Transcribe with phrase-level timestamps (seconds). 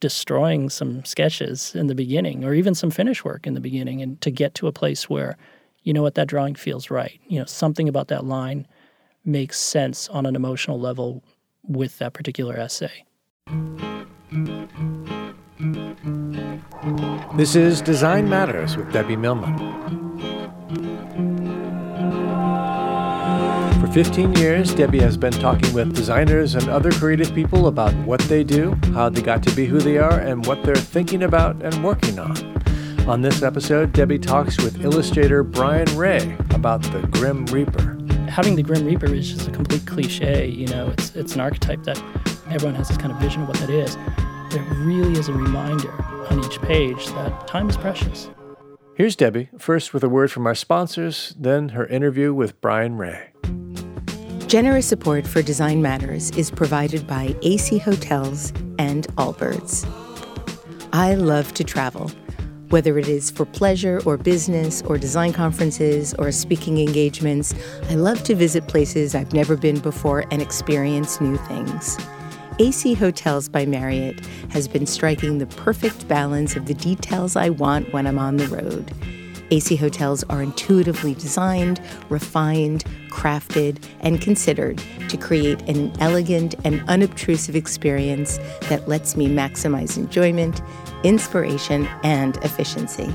[0.00, 4.20] destroying some sketches in the beginning or even some finish work in the beginning and
[4.20, 5.36] to get to a place where
[5.82, 7.20] you know what that drawing feels right.
[7.28, 8.66] You know something about that line
[9.24, 11.22] makes sense on an emotional level
[11.62, 13.04] with that particular essay.
[17.36, 19.78] This is design matters with debbie millman
[23.98, 28.44] 15 years, Debbie has been talking with designers and other creative people about what they
[28.44, 31.82] do, how they got to be who they are, and what they're thinking about and
[31.82, 32.36] working on.
[33.08, 37.98] On this episode, Debbie talks with illustrator Brian Rea about the Grim Reaper.
[38.28, 40.46] Having the Grim Reaper is just a complete cliche.
[40.46, 42.00] You know, it's it's an archetype that
[42.50, 43.96] everyone has this kind of vision of what that is.
[43.96, 45.90] But it really is a reminder
[46.30, 48.30] on each page that time is precious.
[48.94, 53.30] Here's Debbie, first with a word from our sponsors, then her interview with Brian Rea.
[54.48, 59.86] Generous support for Design Matters is provided by AC Hotels and Allbirds.
[60.90, 62.10] I love to travel,
[62.70, 67.54] whether it is for pleasure or business or design conferences or speaking engagements.
[67.90, 71.98] I love to visit places I've never been before and experience new things.
[72.58, 77.92] AC Hotels by Marriott has been striking the perfect balance of the details I want
[77.92, 78.94] when I'm on the road
[79.50, 82.84] AC hotels are intuitively designed, refined,
[83.18, 90.62] crafted, and considered to create an elegant and unobtrusive experience that lets me maximize enjoyment,
[91.02, 93.12] inspiration, and efficiency.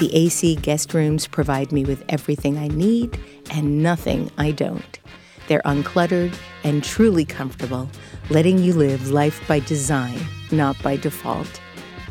[0.00, 3.16] The AC guest rooms provide me with everything I need
[3.52, 4.98] and nothing I don't.
[5.46, 7.88] They're uncluttered and truly comfortable,
[8.30, 10.18] letting you live life by design,
[10.50, 11.60] not by default.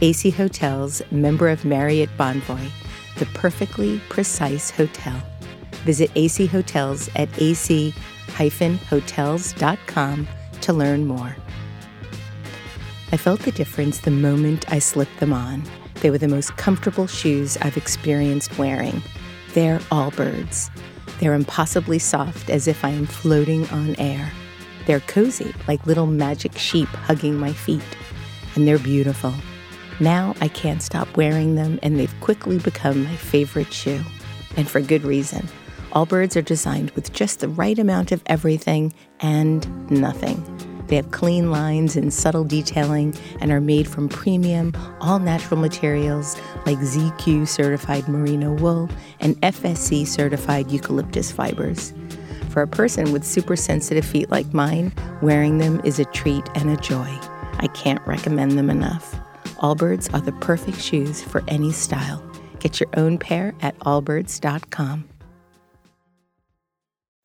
[0.01, 2.71] AC Hotels, member of Marriott Bonvoy
[3.17, 5.21] the perfectly precise hotel.
[5.83, 10.27] Visit AC Hotels at ac-hotels.com
[10.61, 11.35] to learn more.
[13.11, 15.63] I felt the difference the moment I slipped them on.
[16.01, 19.01] They were the most comfortable shoes I've experienced wearing.
[19.53, 20.69] They're Allbirds.
[21.19, 24.29] They're impossibly soft as if I am floating on air.
[24.85, 27.81] They're cozy, like little magic sheep hugging my feet.
[28.55, 29.33] And they're beautiful.
[29.99, 34.03] Now I can't stop wearing them, and they've quickly become my favorite shoe.
[34.55, 35.47] And for good reason.
[35.97, 40.37] Allbirds are designed with just the right amount of everything and nothing.
[40.85, 46.39] They have clean lines and subtle detailing and are made from premium, all natural materials
[46.67, 48.87] like ZQ certified merino wool
[49.21, 51.95] and FSC certified eucalyptus fibers.
[52.49, 54.93] For a person with super sensitive feet like mine,
[55.23, 57.09] wearing them is a treat and a joy.
[57.57, 59.15] I can't recommend them enough.
[59.63, 62.23] Allbirds are the perfect shoes for any style.
[62.59, 65.09] Get your own pair at allbirds.com.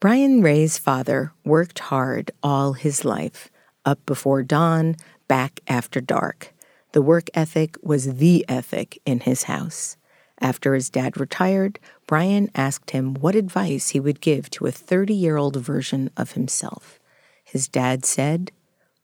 [0.02, 3.49] Brian Rea's father worked hard all his life,
[3.84, 4.96] up before dawn,
[5.28, 6.52] back after dark.
[6.90, 9.96] The work ethic was the ethic in his house.
[10.40, 11.78] After his dad retired,
[12.08, 16.32] Brian asked him what advice he would give to a 30 year old version of
[16.32, 16.99] himself.
[17.44, 18.50] His dad said,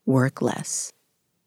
[0.05, 0.93] Work less.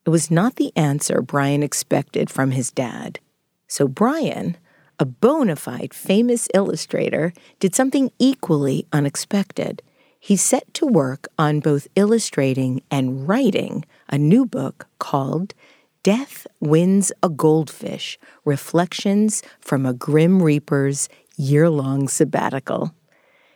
[0.06, 3.20] It was not the answer Brian expected from his dad.
[3.68, 4.56] So Brian,
[5.00, 9.82] a bona fide famous illustrator, did something equally unexpected.
[10.20, 15.56] He set to work on both illustrating and writing a new book called
[16.04, 22.94] Death Wins a Goldfish Reflections from a Grim Reaper's Year Long Sabbatical.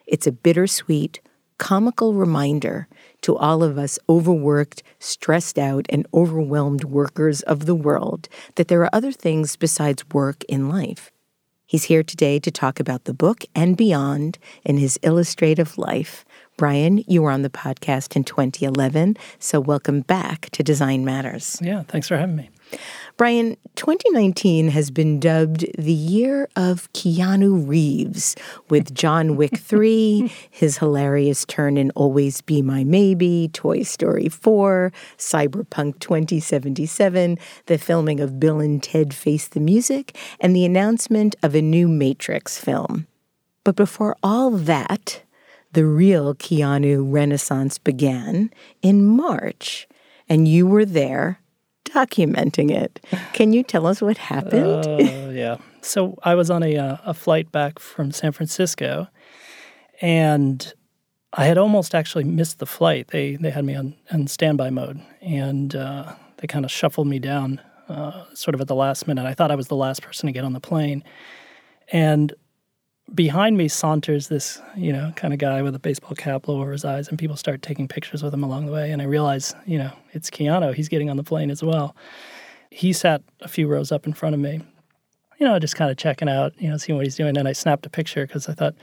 [0.08, 1.22] It's a bittersweet,
[1.58, 2.88] comical reminder
[3.22, 8.82] to all of us overworked, stressed out, and overwhelmed workers of the world that there
[8.82, 11.12] are other things besides work in life.
[11.76, 16.24] He's here today to talk about the book and beyond in his illustrative life.
[16.56, 21.60] Brian, you were on the podcast in 2011, so welcome back to Design Matters.
[21.62, 22.50] Yeah, thanks for having me.
[23.18, 28.36] Brian, 2019 has been dubbed the year of Keanu Reeves
[28.70, 34.92] with John Wick 3, his hilarious turn in Always Be My Maybe, Toy Story 4,
[35.18, 41.56] Cyberpunk 2077, the filming of Bill and Ted Face the Music, and the announcement of
[41.56, 43.08] a new Matrix film.
[43.64, 45.24] But before all that,
[45.72, 48.52] the real Keanu renaissance began
[48.82, 49.88] in March,
[50.28, 51.40] and you were there
[51.86, 53.00] documenting it.
[53.34, 54.86] Can you tell us what happened?
[54.86, 55.58] Uh, yeah.
[55.82, 59.08] So I was on a, uh, a flight back from San Francisco,
[60.02, 60.74] and
[61.34, 63.10] I had almost actually missed the flight.
[63.10, 67.62] They they had me on, standby mode, and uh, they kind of shuffled me down
[67.90, 69.26] uh, sort of at the last minute.
[69.26, 71.04] I thought I was the last person to get on the plane,
[71.92, 72.34] and
[73.14, 76.72] behind me saunters this, you know, kind of guy with a baseball cap low over
[76.72, 78.92] his eyes, and people start taking pictures with him along the way.
[78.92, 80.74] And I realize, you know, it's Keanu.
[80.74, 81.96] He's getting on the plane as well.
[82.72, 84.62] He sat a few rows up in front of me,
[85.40, 87.38] you know, just kind of checking out, you know, seeing what he's doing.
[87.38, 88.76] And I snapped a picture because I thought,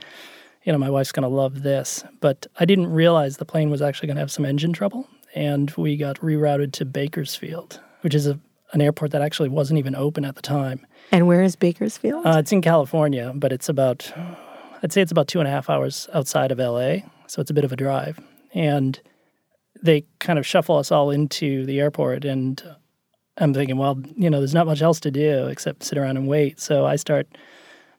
[0.63, 2.03] you know, my wife's going to love this.
[2.21, 5.07] But I didn't realize the plane was actually going to have some engine trouble.
[5.35, 8.39] And we got rerouted to Bakersfield, which is a,
[8.73, 10.85] an airport that actually wasn't even open at the time.
[11.11, 12.25] And where is Bakersfield?
[12.25, 14.11] Uh, it's in California, but it's about,
[14.81, 16.97] I'd say it's about two and a half hours outside of LA.
[17.27, 18.19] So it's a bit of a drive.
[18.53, 18.99] And
[19.81, 22.25] they kind of shuffle us all into the airport.
[22.25, 22.61] And
[23.37, 26.27] I'm thinking, well, you know, there's not much else to do except sit around and
[26.27, 26.59] wait.
[26.59, 27.27] So I start,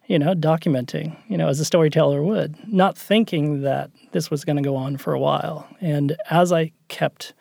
[0.06, 4.56] you know, documenting, you know, as a storyteller would, not thinking that this was going
[4.56, 5.68] to go on for a while.
[5.80, 7.32] And as I kept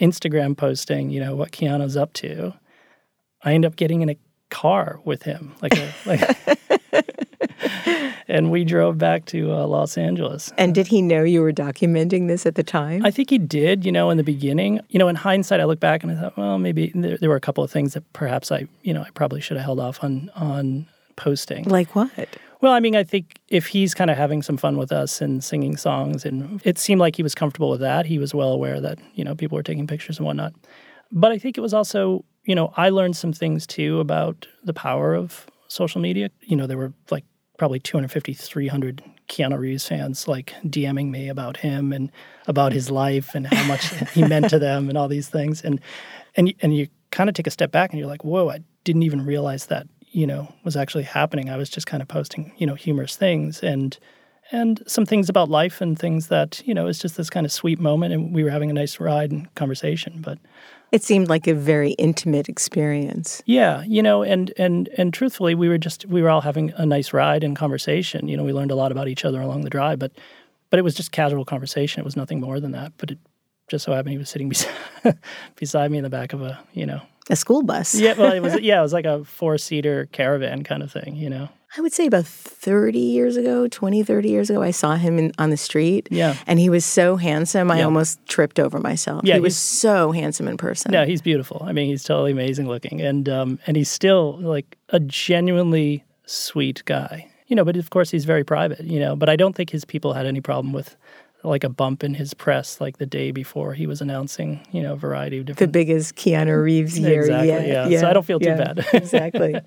[0.00, 2.54] Instagram posting, you know, what Keanu's up to,
[3.44, 4.16] I end up getting in a
[4.50, 6.20] car with him, like, a, like
[8.28, 10.52] and we drove back to uh, Los Angeles.
[10.58, 13.04] And did he know you were documenting this at the time?
[13.04, 13.84] I think he did.
[13.84, 16.36] You know, in the beginning, you know, in hindsight, I look back and I thought,
[16.36, 19.10] well, maybe there, there were a couple of things that perhaps I, you know, I
[19.10, 20.86] probably should have held off on on
[21.16, 21.64] posting.
[21.64, 22.10] Like what?
[22.60, 25.44] Well, I mean, I think if he's kind of having some fun with us and
[25.44, 28.80] singing songs, and it seemed like he was comfortable with that, he was well aware
[28.80, 30.54] that you know people were taking pictures and whatnot.
[31.12, 34.74] But I think it was also you know, I learned some things too about the
[34.74, 36.30] power of social media.
[36.42, 37.24] You know, there were like
[37.58, 42.12] probably 250, 300 Keanu Reeves fans like DMing me about him and
[42.46, 45.62] about his life and how much he meant to them and all these things.
[45.62, 45.80] And
[46.36, 49.04] and and you kind of take a step back and you're like, whoa, I didn't
[49.04, 51.48] even realize that you know was actually happening.
[51.48, 53.98] I was just kind of posting you know humorous things and
[54.52, 57.52] and some things about life and things that you know it's just this kind of
[57.52, 60.38] sweet moment and we were having a nice ride and conversation, but
[60.94, 63.42] it seemed like a very intimate experience.
[63.46, 66.86] Yeah, you know, and and and truthfully, we were just we were all having a
[66.86, 68.28] nice ride and conversation.
[68.28, 70.12] You know, we learned a lot about each other along the drive, but
[70.70, 72.00] but it was just casual conversation.
[72.00, 72.92] It was nothing more than that.
[72.96, 73.18] But it
[73.66, 74.72] just so happened he was sitting beside
[75.56, 77.96] beside me in the back of a you know a school bus.
[77.96, 81.16] yeah, well, it was yeah, it was like a four seater caravan kind of thing.
[81.16, 81.48] You know.
[81.76, 85.32] I would say about 30 years ago, 20, 30 years ago, I saw him in,
[85.38, 86.06] on the street.
[86.10, 86.36] Yeah.
[86.46, 87.84] And he was so handsome, I yeah.
[87.84, 89.22] almost tripped over myself.
[89.24, 90.92] Yeah, he was so handsome in person.
[90.92, 91.62] Yeah, he's beautiful.
[91.64, 93.00] I mean, he's totally amazing looking.
[93.00, 97.30] And, um, and he's still like a genuinely sweet guy.
[97.48, 99.84] You know, but of course he's very private, you know, but I don't think his
[99.84, 100.96] people had any problem with
[101.44, 104.94] like a bump in his press like the day before he was announcing, you know,
[104.94, 107.66] a variety of different The biggest Keanu Reeves year exactly, yet.
[107.66, 107.88] Yeah.
[107.88, 108.00] yeah.
[108.00, 108.86] So I don't feel too yeah, bad.
[108.94, 109.60] exactly.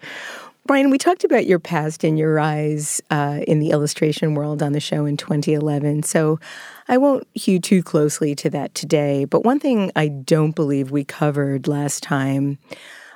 [0.67, 4.73] Brian, we talked about your past and your rise uh, in the illustration world on
[4.73, 6.03] the show in 2011.
[6.03, 6.41] So
[6.89, 9.23] I won't hew too closely to that today.
[9.23, 12.57] But one thing I don't believe we covered last time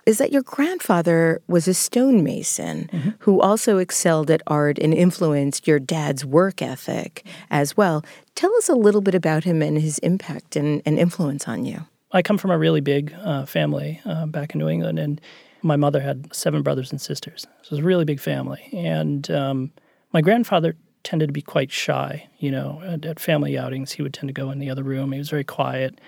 [0.06, 3.10] is that your grandfather was a stonemason mm-hmm.
[3.20, 8.02] who also excelled at art and influenced your dad's work ethic as well.
[8.34, 11.86] Tell us a little bit about him and his impact and, and influence on you.
[12.14, 15.22] I come from a really big uh, family uh, back in New England, and
[15.64, 17.42] my mother had seven brothers and sisters.
[17.62, 18.68] So it was a really big family.
[18.74, 19.72] And um,
[20.14, 22.28] my grandfather tended to be quite shy.
[22.40, 25.12] You know, at, at, family outings, he would tend to go in the other room.
[25.12, 26.00] He was very quiet.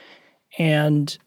[0.58, 1.18] And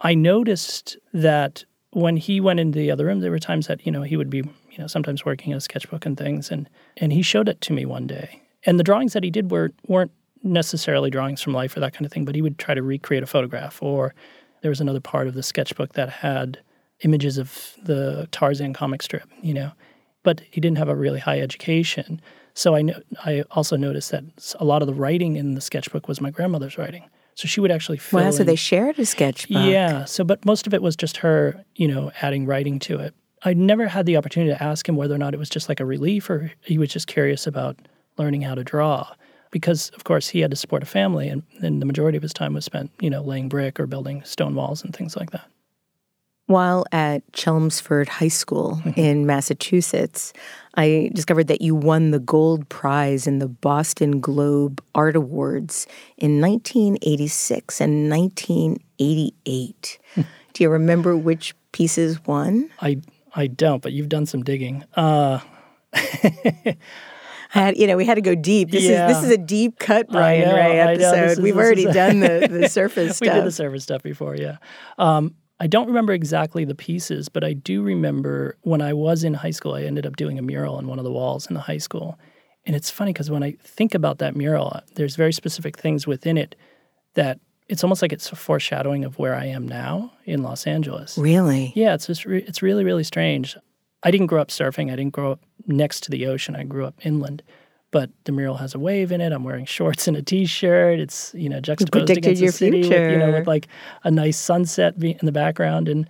[0.00, 3.92] I noticed that when he went into the other room, there were times that, you
[3.92, 6.50] know, he would be, you know, sometimes working in a sketchbook and things.
[6.50, 8.42] And, and he showed it to me one day.
[8.64, 12.06] And the drawings that he did were, weren't necessarily drawings from life or that kind
[12.06, 13.82] of thing, but he would try to recreate a photograph.
[13.82, 14.14] Or
[14.62, 16.58] there was another part of the sketchbook that had
[17.02, 19.72] images of the Tarzan comic strip, you know.
[20.22, 22.20] But he didn't have a really high education.
[22.54, 24.24] So I know, I also noticed that
[24.58, 27.04] a lot of the writing in the sketchbook was my grandmother's writing.
[27.34, 29.64] So she would actually fill Wow, so in- they shared a sketchbook.
[29.64, 30.04] yeah.
[30.06, 33.14] So, but most of it was just her, you know, adding writing to it.
[33.44, 35.78] I never had the opportunity to ask him whether or not it was just like
[35.78, 37.76] a relief or he was just curious about
[38.16, 39.06] learning how to draw.
[39.52, 42.34] Because, of course, he had to support a family and, and the majority of his
[42.34, 45.48] time was spent, you know, laying brick or building stone walls and things like that.
[46.48, 50.32] While at Chelmsford High School in Massachusetts,
[50.76, 55.86] I discovered that you won the gold prize in the Boston Globe Art Awards
[56.16, 59.98] in 1986 and 1988.
[60.54, 62.70] Do you remember which pieces won?
[62.80, 63.02] I,
[63.34, 64.84] I don't, but you've done some digging.
[64.96, 65.40] Uh,
[65.92, 66.76] I
[67.50, 68.70] had, you know, we had to go deep.
[68.70, 69.08] This Yeah.
[69.10, 71.30] is this is a deep cut Brian know, Rea episode.
[71.32, 73.28] Is- We've already is- done the, the surface stuff.
[73.28, 74.56] we did the surface stuff before, yeah.
[74.96, 79.34] Um, I don't remember exactly the pieces, but I do remember when I was in
[79.34, 81.60] high school, I ended up doing a mural on one of the walls in the
[81.60, 82.18] high school.
[82.64, 86.06] And it's funny because when I think about that mural, uh, there's very specific things
[86.06, 86.54] within it
[87.14, 91.18] that it's almost like it's a foreshadowing of where I am now in Los Angeles.
[91.18, 91.72] Really?
[91.74, 93.56] Yeah, it's just re- it's really really strange.
[94.02, 94.92] I didn't grow up surfing.
[94.92, 96.54] I didn't grow up next to the ocean.
[96.54, 97.42] I grew up inland.
[97.90, 99.32] But the mural has a wave in it.
[99.32, 101.00] I'm wearing shorts and a t-shirt.
[101.00, 103.66] It's you know juxtaposed against your the city, with, you know, with like
[104.04, 105.88] a nice sunset in the background.
[105.88, 106.08] And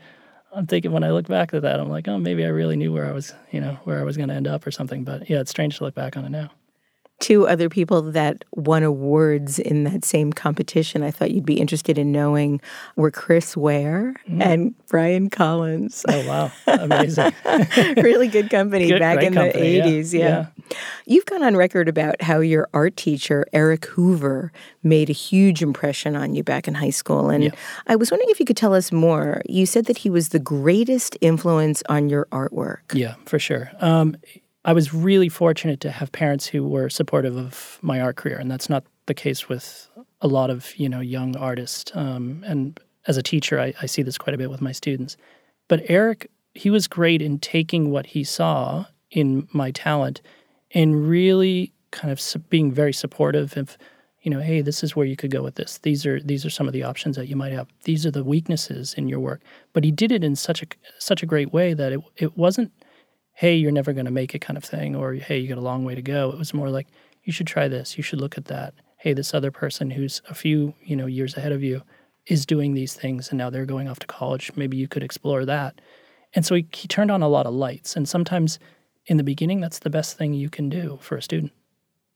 [0.53, 2.93] I'm thinking when I look back at that, I'm like, oh, maybe I really knew
[2.93, 5.05] where I was, you know, where I was going to end up or something.
[5.05, 6.51] But yeah, it's strange to look back on it now.
[7.21, 11.99] Two other people that won awards in that same competition I thought you'd be interested
[11.99, 12.61] in knowing
[12.97, 14.43] were Chris Ware Mm.
[14.43, 16.05] and Brian Collins.
[16.09, 17.33] Oh wow, amazing!
[17.97, 20.13] really good company Good- back in company, the yeah, 80s.
[20.13, 20.47] Yeah.
[21.07, 26.15] You've gone on record about how your art teacher, Eric Hoover, made a huge impression
[26.15, 27.31] on you back in high school.
[27.31, 27.51] And Yeah.
[27.87, 29.41] I was wondering if you could tell us more.
[29.49, 32.81] You said that he was the greatest influence on your artwork.
[32.93, 33.71] Yeah, for sure.
[33.81, 34.17] Um,
[34.69, 38.51] I was really fortunate to have parents who were supportive of my art career, and
[38.51, 39.89] that's not the case with
[40.21, 41.91] a lot of you know young artists.
[41.95, 45.17] Um, and as a teacher, I, I see this quite a bit with my students.
[45.69, 50.21] But Eric, he was great in taking what he saw in my talent
[50.73, 52.21] and really kind of
[52.51, 53.79] being very supportive of
[54.21, 56.51] you know hey this is where you could go with this these are these are
[56.51, 59.41] some of the options that you might have these are the weaknesses in your work
[59.73, 60.67] but he did it in such a
[60.99, 62.71] such a great way that it, it wasn't
[63.39, 65.61] hey you're never going to make it kind of thing or hey you got a
[65.61, 66.29] long way to go.
[66.29, 66.89] It was more like
[67.23, 68.75] you should try this you should look at that.
[68.97, 71.83] Hey this other person who's a few you know years ahead of you
[72.27, 74.51] is doing these things and now they're going off to college.
[74.57, 75.81] Maybe you could explore that.
[76.35, 78.59] And so he, he turned on a lot of lights and sometimes
[79.07, 81.53] in the beginning that's the best thing you can do for a student.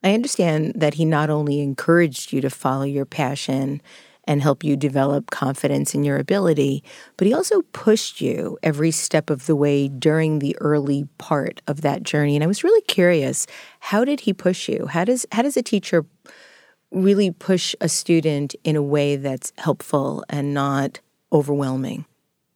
[0.03, 3.81] I understand that he not only encouraged you to follow your passion
[4.25, 6.85] and help you develop confidence in your ability,
[7.17, 11.81] but he also pushed you every step of the way during the early part of
[11.81, 12.37] that journey.
[12.37, 13.47] And I was really curious,
[13.81, 14.87] how did he push you?
[14.87, 16.07] How does how does a teacher
[16.91, 21.01] really push a student in a way that's helpful and not
[21.33, 22.05] overwhelming?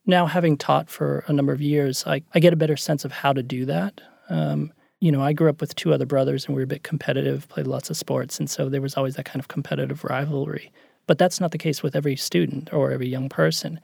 [0.07, 3.13] now having taught for a number of years i, I get a better sense of
[3.13, 6.55] how to do that um, you know i grew up with two other brothers and
[6.55, 9.27] we were a bit competitive played lots of sports and so there was always that
[9.27, 10.73] kind of competitive rivalry
[11.07, 13.81] but that's not the case with every student or every young person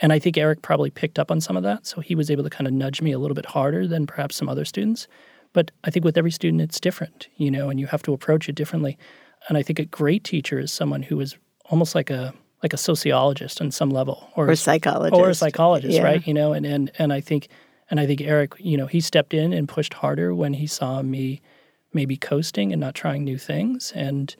[0.00, 2.44] and i think eric probably picked up on some of that so he was able
[2.44, 5.06] to kind of nudge me a little bit harder than perhaps some other students
[5.52, 8.48] but i think with every student it's different you know and you have to approach
[8.48, 8.96] it differently
[9.48, 11.36] and i think a great teacher is someone who is
[11.66, 15.20] almost like a like a sociologist on some level Or a psychologist.
[15.20, 16.04] or a psychologist, Yeah.
[16.04, 16.24] right?
[16.24, 17.48] You know, and, and and I think
[17.90, 21.02] and I think Eric, you know, he stepped in and pushed harder when he saw
[21.02, 21.42] me
[21.92, 24.36] maybe coasting and not trying new things, and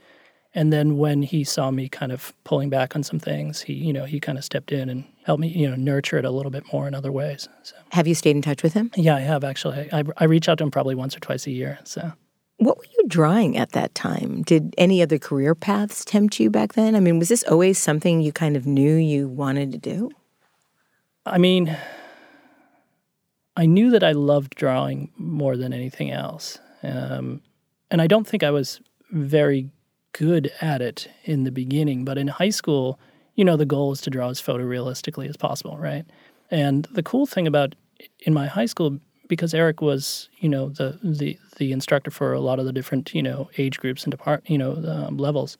[0.54, 3.92] and then when he saw me kind of pulling back on some things, he you
[3.92, 6.50] know he kind of stepped in and helped me you know nurture it a little
[6.50, 7.48] bit more in other ways.
[7.62, 8.90] So Have you stayed in touch with him?
[8.96, 9.88] yeah, I have actually.
[9.92, 11.78] I, I reach out to him probably once or twice a year.
[11.84, 12.12] So
[12.58, 14.42] What were you drawing at that time?
[14.42, 16.94] Did any other career paths tempt you back then?
[16.94, 20.10] I mean, was this always something you kind of knew you wanted to do?
[21.24, 21.76] I mean,
[23.56, 26.58] I knew that I loved drawing more than anything else.
[26.82, 27.42] Um,
[27.90, 28.80] and I don't think I was
[29.10, 29.68] very
[30.12, 32.98] good at it in the beginning, but in high school,
[33.34, 36.04] you know, the goal is to draw as photorealistically as possible, right?
[36.50, 37.74] And the cool thing about
[38.20, 42.40] in my high school, because Eric was, you know, the the the instructor for a
[42.40, 45.56] lot of the different, you know, age groups and depart, you know, um, levels,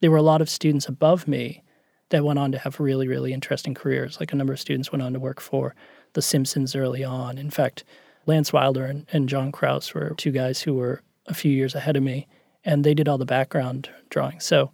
[0.00, 1.62] there were a lot of students above me
[2.10, 4.18] that went on to have really, really interesting careers.
[4.20, 5.74] Like a number of students went on to work for
[6.12, 7.38] The Simpsons early on.
[7.38, 7.84] In fact,
[8.26, 11.96] Lance Wilder and, and John Krause were two guys who were a few years ahead
[11.96, 12.26] of me,
[12.64, 14.40] and they did all the background drawing.
[14.40, 14.70] So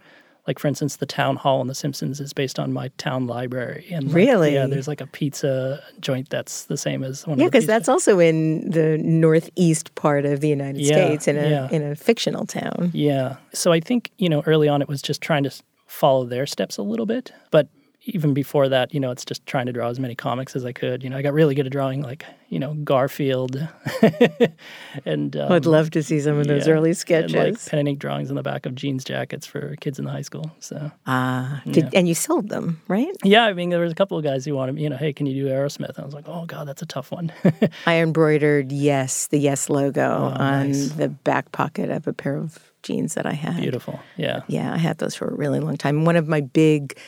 [0.47, 3.87] like for instance, the town hall in The Simpsons is based on my town library.
[3.93, 4.55] And like, Really?
[4.55, 7.39] yeah, there's like a pizza joint that's the same as one.
[7.39, 11.49] Yeah, because that's also in the northeast part of the United Yeah, States in a
[11.49, 11.69] yeah.
[11.71, 12.91] in a fictional town.
[12.95, 13.37] Yeah.
[13.53, 15.53] So I think, you know, early on it was just trying to
[15.87, 17.33] follow their steps a little bit.
[17.51, 17.69] But
[18.05, 20.73] even before that, you know, it's just trying to draw as many comics as I
[20.73, 21.03] could.
[21.05, 23.57] You know, I got really good at drawing like, you know, Garfield.
[25.05, 27.35] and um, I'd love to see some of those yeah, early and, sketches.
[27.35, 30.11] like pen and ink drawings on the back of jeans jackets for kids in the
[30.11, 30.51] high school.
[30.61, 33.15] So Ah, did, and you sold them, right?
[33.25, 35.27] yeah, I mean, there was a couple of guys who wanted, you know, hey, can
[35.27, 35.91] you do Aerosmith?
[35.91, 37.33] And I was like, oh God, that's a tough one.
[37.87, 40.91] I embroidered yes, the yes logo on Oh, nice.
[40.93, 43.59] the back pocket of a pair of jeans that I had.
[43.61, 44.01] Beautiful.
[44.17, 44.41] Yeah.
[44.49, 46.05] Yeah, I had those for a really long time.
[46.05, 46.99] One of my big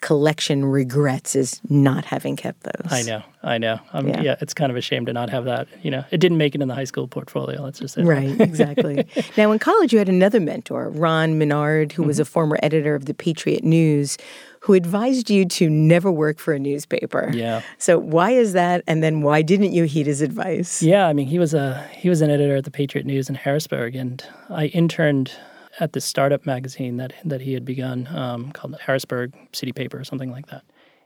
[0.00, 2.92] collection regrets is not having kept those.
[2.92, 3.78] I know, I know.
[3.92, 4.20] Um, Yeah.
[4.22, 4.36] yeah.
[4.40, 5.68] it's kind of a shame to not have that.
[5.82, 7.62] You know, it didn't make it in the high school portfolio.
[7.62, 8.02] Let's just say.
[8.02, 9.04] Right, exactly.
[9.36, 12.08] now, in college, you had another mentor, Ron Menard, who Mm-hmm.
[12.08, 14.16] was a former editor of the Patriot News,
[14.60, 17.30] who advised you to never work for a newspaper.
[17.32, 17.62] Yeah.
[17.78, 18.82] So, why is that?
[18.86, 20.82] And then, why didn't you heed his advice?
[20.82, 23.34] Yeah, I mean, he was a he was an editor at the Patriot News in
[23.34, 25.32] Harrisburg, and I interned
[25.80, 30.04] at this startup magazine that that he had begun um, called Harrisburg City Paper or
[30.04, 30.64] something like that,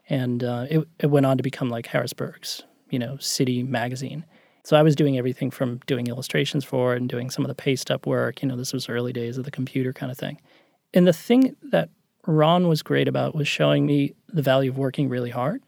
[0.09, 4.25] and uh, it it went on to become like Harrisburg's you know city magazine.
[4.63, 7.55] So I was doing everything from doing illustrations for it and doing some of the
[7.55, 8.43] paste up work.
[8.43, 10.39] You know, this was early days of the computer kind of thing.
[10.93, 11.89] And the thing that
[12.27, 15.63] Ron was great about was showing me the value of working really hard,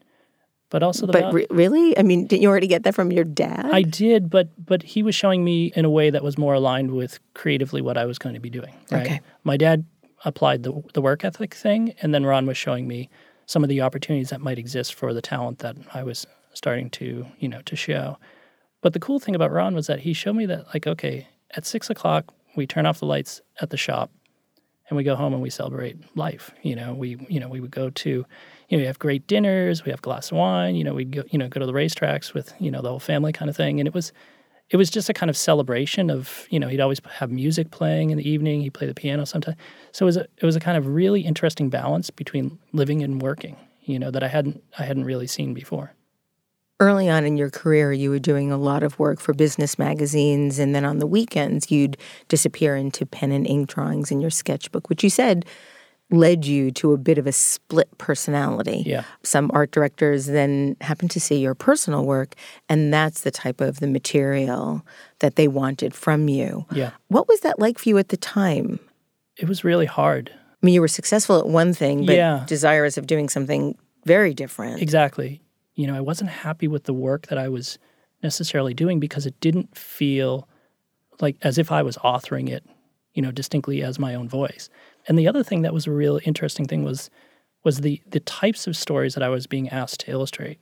[0.73, 1.95] but also the But re- really?
[1.99, 3.69] I mean, didn't you already get that from your dad?
[3.71, 6.89] I did, but but he was showing me in a way that was more aligned
[6.89, 8.73] with creatively what I was going to be doing.
[8.91, 9.05] Right?
[9.05, 9.21] Okay.
[9.43, 9.85] My dad
[10.25, 13.11] applied the the work ethic thing, and then Ron was showing me
[13.45, 16.25] some of the opportunities that might exist for the talent that I was
[16.55, 18.17] starting to you know to show.
[18.81, 21.67] But the cool thing about Ron was that he showed me that like okay, at
[21.67, 24.09] six o'clock we turn off the lights at the shop,
[24.89, 26.49] and we go home and we celebrate life.
[26.63, 28.25] You know, we you know we would go to,
[28.73, 30.75] you know, we have great dinners, we have glass of wine.
[30.75, 32.99] You know, we'd go you know go to the racetracks with you know the whole
[32.99, 34.11] family kind of thing, and it was
[34.71, 38.09] it was just a kind of celebration of you know he'd always have music playing
[38.09, 38.61] in the evening.
[38.61, 39.57] He'd play the piano sometimes,
[39.91, 43.21] so it was a it was a kind of really interesting balance between living and
[43.21, 43.57] working.
[43.83, 45.93] You know that I hadn't I hadn't really seen before.
[46.79, 50.57] Early on in your career, you were doing a lot of work for business magazines,
[50.57, 51.95] and then on the weekends, you'd
[52.27, 55.45] disappear into pen and ink drawings in your sketchbook, which you said
[56.13, 58.83] led you to a bit of a split personality.
[58.85, 59.03] Yeah.
[59.23, 62.35] Some art directors then happen to see your personal work,
[62.69, 64.85] and that's the type of the material
[65.19, 66.65] that they wanted from you.
[66.71, 68.79] Yeah, What was that like for you at the time?
[69.35, 70.29] it was really hard.
[70.31, 72.43] I mean, you were successful at one thing, but Yeah.
[72.45, 74.79] desirous of doing something very different.
[74.79, 75.41] Exactly.
[75.73, 77.79] You know, I wasn't happy with the work that I was
[78.21, 80.47] necessarily doing because it didn't feel
[81.19, 82.63] like as if I was authoring it,
[83.15, 84.69] you know, distinctly as my own voice.
[85.07, 87.09] And the other thing that was a real interesting thing was
[87.63, 90.59] was the the types of stories that I was being asked to illustrate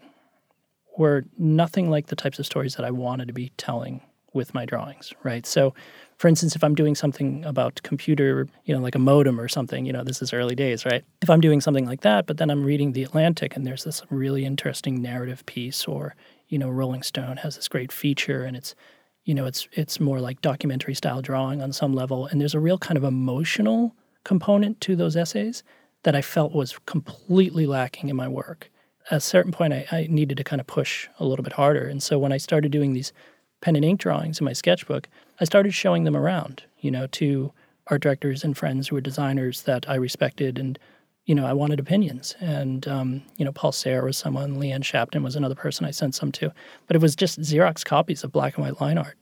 [0.98, 4.02] were nothing like the types of stories that I wanted to be telling
[4.34, 5.46] with my drawings, right?
[5.46, 5.74] So,
[6.18, 9.86] for instance, if I'm doing something about computer, you know, like a modem or something,
[9.86, 11.04] you know, this is early days, right?
[11.22, 14.02] If I'm doing something like that, but then I'm reading The Atlantic and there's this
[14.10, 16.16] really interesting narrative piece, or,
[16.48, 18.76] you know, Rolling Stone has this great feature and it's,
[19.26, 22.26] you know, it's it's more like documentary style drawing on some level.
[22.26, 25.64] And there's a real kind of emotional component to those essays
[26.04, 28.70] that I felt was completely lacking in my work.
[29.10, 31.88] At a certain point, I, I needed to kind of push a little bit harder.
[31.88, 33.14] And so when I started doing these
[33.62, 35.08] pen and ink drawings in my sketchbook,
[35.40, 37.52] I started showing them around, you know, to
[37.88, 40.78] art directors and friends who were designers that I respected and
[41.26, 42.36] you know, I wanted opinions.
[42.40, 46.16] And, um, you know, Paul Sahre was someone, Leanne Shapton was another person I sent
[46.16, 46.52] some to.
[46.88, 49.18] But it was just Xerox copies of black and white line art.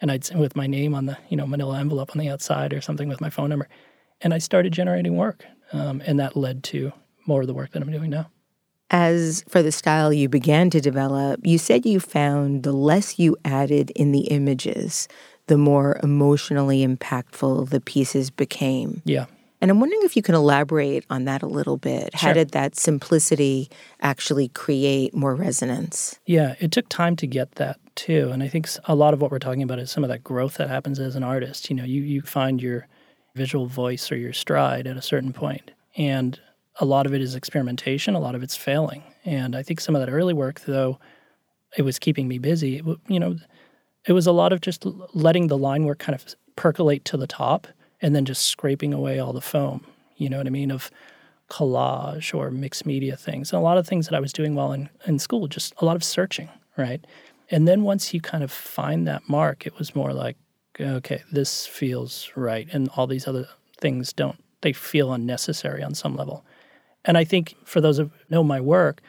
[0.00, 2.80] And I'd with my name on the, you know, manila envelope on the outside or
[2.80, 3.68] something with my phone number.
[4.22, 5.44] And I started generating work.
[5.72, 6.92] Um, and that led to
[7.26, 8.30] more of the work that I'm doing now.
[8.90, 13.36] As for the style you began to develop, you said you found the less you
[13.44, 15.08] added in the images,
[15.46, 19.00] the more emotionally impactful the pieces became.
[19.06, 19.26] Yeah.
[19.62, 22.14] And I'm wondering if you can elaborate on that a little bit.
[22.14, 22.34] How Sure.
[22.34, 26.18] did that simplicity actually create more resonance?
[26.26, 29.30] Yeah, it took time to get that too, and I think a lot of what
[29.30, 31.70] we're talking about is some of that growth that happens as an artist.
[31.70, 32.88] You know, you you find your
[33.34, 36.40] visual voice or your stride at a certain point, and
[36.80, 39.94] a lot of it is experimentation, a lot of it's failing, and I think some
[39.94, 40.98] of that early work, though,
[41.76, 42.78] it was keeping me busy.
[42.78, 43.36] It, you know,
[44.06, 46.24] it was a lot of just letting the line work kind of
[46.56, 47.66] percolate to the top,
[48.00, 49.86] and then just scraping away all the foam.
[50.16, 50.90] You know what I mean of
[51.48, 53.52] collage or mixed media things.
[53.52, 55.84] And a lot of things that I was doing while in, in school, just a
[55.84, 57.04] lot of searching, right?
[57.50, 60.36] And then once you kind of find that mark, it was more like,
[60.80, 62.68] okay, this feels right.
[62.72, 66.44] And all these other things don't they feel unnecessary on some level.
[67.04, 69.02] And I think for those who know my work,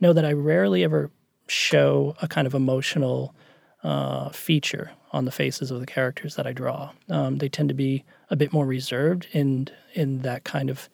[0.00, 1.10] know that I rarely ever
[1.46, 3.34] show a kind of emotional
[3.82, 6.90] uh, feature on the faces of the characters that I draw.
[7.08, 10.88] Um, they tend to be a bit more reserved in in that kind of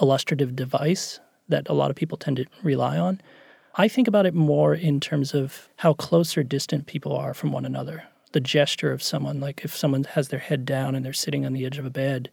[0.00, 3.20] illustrative device that a lot of people tend to rely on.
[3.76, 7.52] I think about it more in terms of how close or distant people are from
[7.52, 8.04] one another.
[8.34, 11.52] The gesture of someone, like if someone has their head down and they're sitting on
[11.52, 12.30] the edge of a bed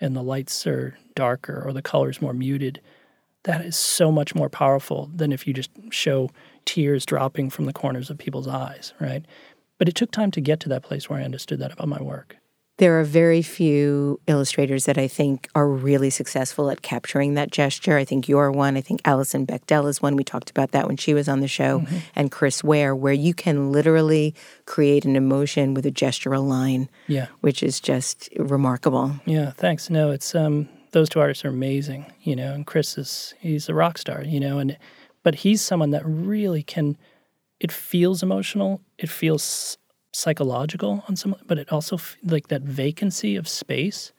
[0.00, 2.80] and the lights are darker or the color's more muted,
[3.42, 6.30] that is so much more powerful than if you just show
[6.64, 9.26] tears dropping from the corners of people's eyes, right?
[9.76, 12.00] But it took time to get to that place where I understood that about my
[12.00, 12.38] work.
[12.78, 17.96] There are very few illustrators that I think are really successful at capturing that gesture.
[17.96, 18.76] I think you're one.
[18.76, 20.16] I think Alison Bechdel is one.
[20.16, 21.98] We talked about that when she was on the show, mm-hmm.
[22.16, 24.34] and Chris Ware, where you can literally
[24.66, 26.88] create an emotion with a gestural line.
[27.06, 29.20] Yeah, which is just remarkable.
[29.24, 29.88] Yeah, thanks.
[29.88, 32.06] No, it's um, those two artists are amazing.
[32.22, 34.24] You know, and Chris is he's a rock star.
[34.24, 34.76] You know, and
[35.22, 36.96] but he's someone that really can.
[37.60, 38.80] It feels emotional.
[38.98, 39.78] It feels
[40.14, 44.12] psychological on some, but it also like that vacancy of space,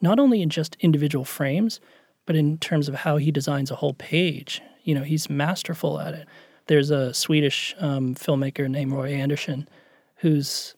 [0.00, 1.80] not only in just individual frames,
[2.26, 4.62] but in terms of how he designs a whole page.
[4.84, 6.28] You know, he's masterful at it.
[6.66, 9.68] There's a Swedish um, filmmaker named Roy Andersson
[10.16, 10.74] who's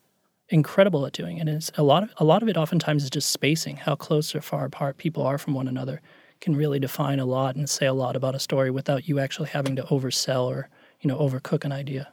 [0.48, 1.40] incredible at doing it.
[1.40, 4.34] And it's a lot of a lot of it oftentimes is just spacing, how close
[4.34, 6.00] or far apart people are from one another
[6.40, 9.48] can really define a lot and say a lot about a story without you actually
[9.48, 10.68] having to oversell or,
[11.00, 12.12] you know, overcook an idea.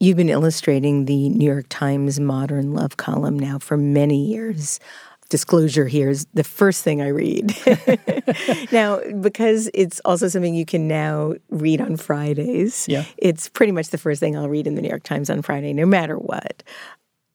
[0.00, 4.80] You've been illustrating the New York Times Modern Love column now for many years.
[5.30, 7.54] Disclosure here is the first thing I read.
[8.72, 13.04] now, because it's also something you can now read on Fridays, yeah.
[13.16, 15.72] it's pretty much the first thing I'll read in the New York Times on Friday,
[15.72, 16.62] no matter what.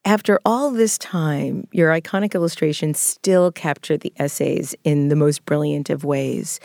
[0.04, 5.90] After all this time, your iconic illustrations still capture the essays in the most brilliant
[5.90, 6.60] of ways.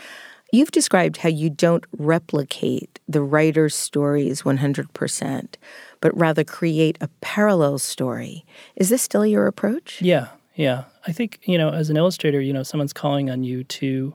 [0.56, 5.54] You've described how you don't replicate the writer's stories 100%,
[6.00, 8.46] but rather create a parallel story.
[8.74, 10.00] Is this still your approach?
[10.00, 10.84] Yeah, yeah.
[11.06, 14.14] I think, you know, as an illustrator, you know, someone's calling on you to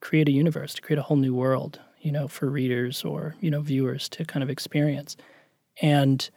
[0.00, 3.50] create a universe, to create a whole new world, you know, for readers or, you
[3.50, 5.16] know, viewers to kind of experience.
[5.80, 6.28] And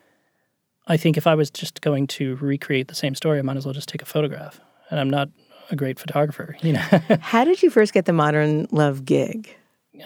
[0.87, 3.65] I think if I was just going to recreate the same story, I might as
[3.65, 4.61] well just take a photograph.
[4.89, 5.27] And I'm not
[5.69, 6.79] a great photographer, you know.
[7.21, 9.55] How did you first get the Modern Love gig?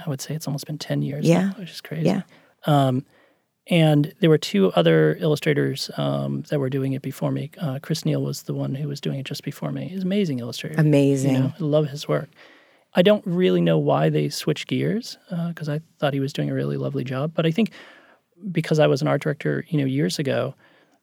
[0.06, 1.48] I would say it's almost been 10 years yeah.
[1.48, 2.06] now, which is crazy.
[2.06, 2.22] Yeah.
[2.66, 3.06] Um,
[3.70, 7.52] and there were two other illustrators um, that were doing it before me.
[7.60, 9.88] Uh, Chris Neal was the one who was doing it just before me.
[9.88, 10.80] He's an amazing illustrator.
[10.80, 11.36] Amazing.
[11.36, 12.30] You know, I love his work.
[12.96, 15.18] I don't really know why they switched gears
[15.50, 17.34] because uh, I thought he was doing a really lovely job.
[17.36, 17.72] But I think
[18.52, 20.56] because I was an art director, you know, years ago,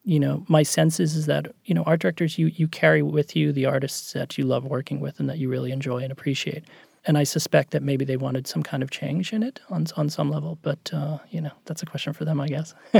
[0.05, 3.35] you know, my sense is, is that you know, art directors you you carry with
[3.35, 6.64] you the artists that you love working with and that you really enjoy and appreciate
[7.07, 10.09] and I suspect that maybe they wanted some kind of change in it on on
[10.09, 10.59] some level.
[10.62, 12.75] But uh, you know, that's a question for them, I guess.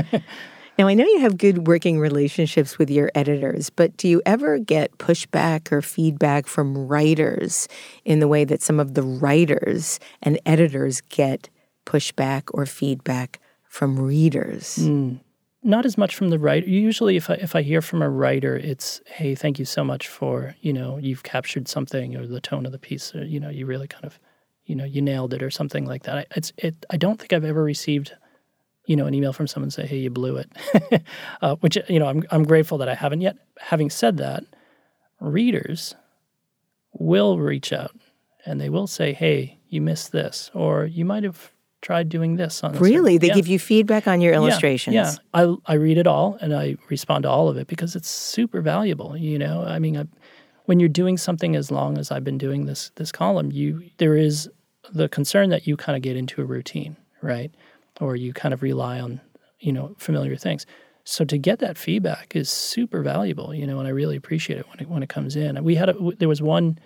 [0.77, 4.59] now I know you have good working relationships with your editors, but do you ever
[4.59, 7.67] get pushback or feedback from writers
[8.03, 11.49] in the way that some of the writers and editors get
[11.85, 14.77] pushback or feedback from readers?
[14.77, 15.19] Mm
[15.65, 16.69] not as much from the writer.
[16.69, 20.07] Usually, if I, if I hear from a writer, it's hey, thank you so much
[20.07, 23.13] for you know you've captured something or the tone of the piece.
[23.15, 24.19] Or, you know, you really kind of
[24.65, 26.27] you know you nailed it or something like that.
[26.35, 26.85] It's it.
[26.89, 28.13] I don't think I've ever received
[28.85, 30.51] you know an email from someone say hey you blew it,
[31.41, 33.37] uh, which you know I'm I'm grateful that I haven't yet.
[33.59, 34.43] Having said that,
[35.19, 35.95] readers
[36.93, 37.95] will reach out
[38.45, 41.51] and they will say hey you missed this or you might have
[41.85, 42.81] tried doing this on this.
[42.81, 43.19] Really?
[43.19, 43.35] They yeah.
[43.35, 44.95] give you feedback on your illustrations?
[44.95, 45.55] Yeah, yeah.
[45.67, 48.59] I, I read it all and I respond to all of it because it's super
[48.61, 49.15] valuable.
[49.15, 50.05] You know, I mean, I,
[50.65, 54.17] when you're doing something as long as I've been doing this this column, you there
[54.17, 54.49] is
[54.91, 57.53] the concern that you kind of get into a routine, right?
[58.01, 59.21] Or you kind of rely on,
[59.59, 60.65] you know, familiar things.
[61.03, 64.67] So to get that feedback is super valuable, you know, and I really appreciate it
[64.69, 65.55] when it when it comes in.
[65.55, 66.79] And we had a, there was one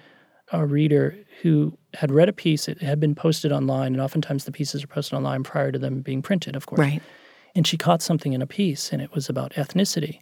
[0.52, 4.52] a reader who had read a piece, it had been posted online, and oftentimes the
[4.52, 6.80] pieces are posted online prior to them being printed, of course.
[6.80, 7.02] Right.
[7.56, 10.20] And she caught something in a piece, and it was about ethnicity.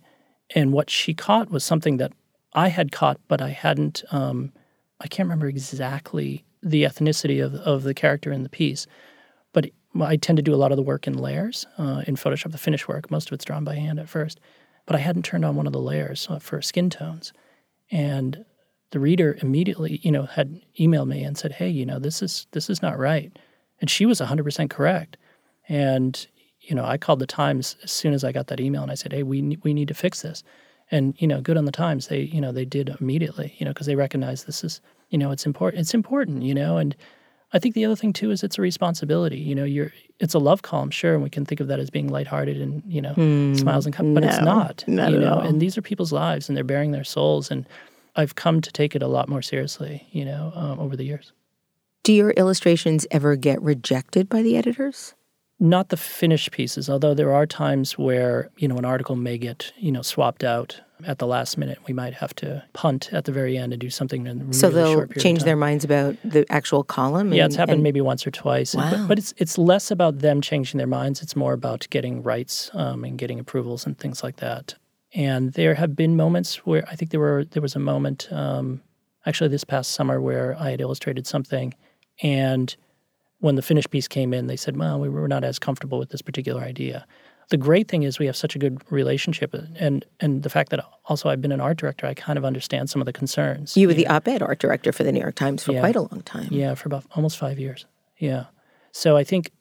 [0.56, 2.13] And what she caught was something that
[2.54, 4.54] I had caught, but I hadn't, um,
[5.02, 8.88] I can't remember exactly the ethnicity of, of the character in the piece.
[9.54, 9.70] But
[10.02, 12.58] I tend to do a lot of the work in layers uh, in Photoshop, the
[12.58, 13.12] finished work.
[13.12, 14.40] Most of it's drawn by hand at first.
[14.86, 17.34] But I hadn't turned on one of the layers uh, for skin tones.
[17.92, 18.46] And
[18.91, 22.47] the reader immediately, you know, had emailed me and said, "Hey, you know, this is
[22.52, 23.38] this is not right,"
[23.82, 25.17] and she was 100% correct.
[25.67, 26.26] And
[26.62, 28.95] you know, I called the Times as soon as I got that email, and I
[28.95, 30.43] said, "Hey, we we need to fix this."
[30.89, 33.71] And you know, good on the Times, they you know they did immediately, you know,
[33.71, 35.82] because they recognize this is you know, it's important.
[35.82, 36.95] It's important, you know, and
[37.54, 39.38] I think the other thing too is it's a responsibility.
[39.38, 41.89] You know, you're it's a love column, sure, and we can think of that as
[41.89, 43.56] being lighthearted and you know hmm.
[43.56, 44.84] smiles and but it's not.
[44.88, 45.39] not you know, all.
[45.39, 47.65] and these are people's lives, and they're bearing their souls, and
[48.17, 50.08] I've come to take it a lot more seriously.
[50.12, 51.32] You know, um, over the years.
[52.03, 55.13] Do your illustrations ever get rejected by the editors?
[55.60, 59.71] Not the finished pieces, although there are times where you know an article may get
[59.77, 61.80] you know swapped out at the last minute.
[61.88, 64.53] We might have to punt at the very end and do something in a really
[64.53, 67.34] So they'll change their minds about the actual column.
[67.34, 68.73] Yeah, it's happened and- maybe once or twice.
[68.73, 68.91] And- Wow.
[68.91, 71.21] But, but it's it's less about them changing their minds.
[71.21, 74.75] It's more about getting rights um, and getting approvals and things like that.
[75.17, 78.82] And there have been moments where I think there were there was a moment um,
[79.25, 81.73] actually this past summer where I had illustrated something,
[82.21, 82.73] and
[83.39, 86.10] when the finished piece came in, they said, "Well, we were not as comfortable with
[86.10, 87.08] this particular idea."
[87.49, 90.86] The great thing is we have such a good relationship, and and the fact that
[91.06, 93.75] also I've been an art director, I kind of understand some of the concerns.
[93.75, 95.80] You were the op-ed art director for the New York Times for Yeah.
[95.80, 96.49] quite a long time.
[96.51, 97.88] Yeah, for about almost five years.
[98.19, 98.45] Yeah.
[98.91, 99.51] So I think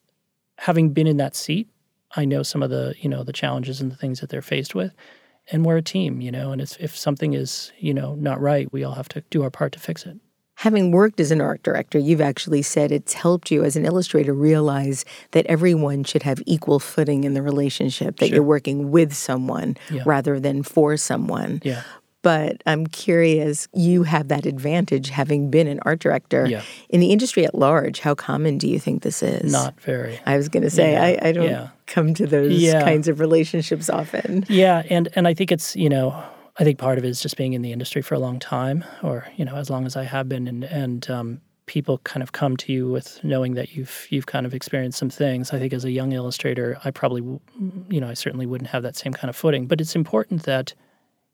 [0.59, 1.69] having been in that seat,
[2.15, 4.75] I know some of the, you know, the challenges and the things that they're faced
[4.75, 4.93] with.
[5.53, 8.73] And we're a team, you know, and if, if something is, you know, not right,
[8.73, 10.17] we all have to do our part to fix it.
[10.61, 14.33] Having worked as an art director, you've actually said it's helped you as an illustrator
[14.33, 18.37] realize that everyone should have equal footing in the relationship, that Sure.
[18.37, 20.03] you're working with someone Yeah.
[20.07, 21.61] rather than for someone.
[21.63, 21.83] Yeah.
[22.27, 26.45] But I'm curious, you have that advantage having been an art director.
[26.45, 26.63] Yeah.
[26.89, 29.53] In the industry at large, how common do you think this is?
[29.53, 30.19] Not very.
[30.27, 31.69] I was going to say, Yeah, I, I don't yeah.
[31.87, 34.45] come to those kinds of relationships often.
[34.49, 36.21] Yeah, and and I think it's you know
[36.59, 38.85] I think part of it is just being in the industry for a long time,
[39.05, 42.33] or you know as long as I have been, and and um, people kind of
[42.33, 45.53] come to you with knowing that you've you've kind of experienced some things.
[45.53, 47.23] I think as a young illustrator, I probably
[47.89, 50.75] you know I certainly wouldn't have that same kind of footing, but it's important that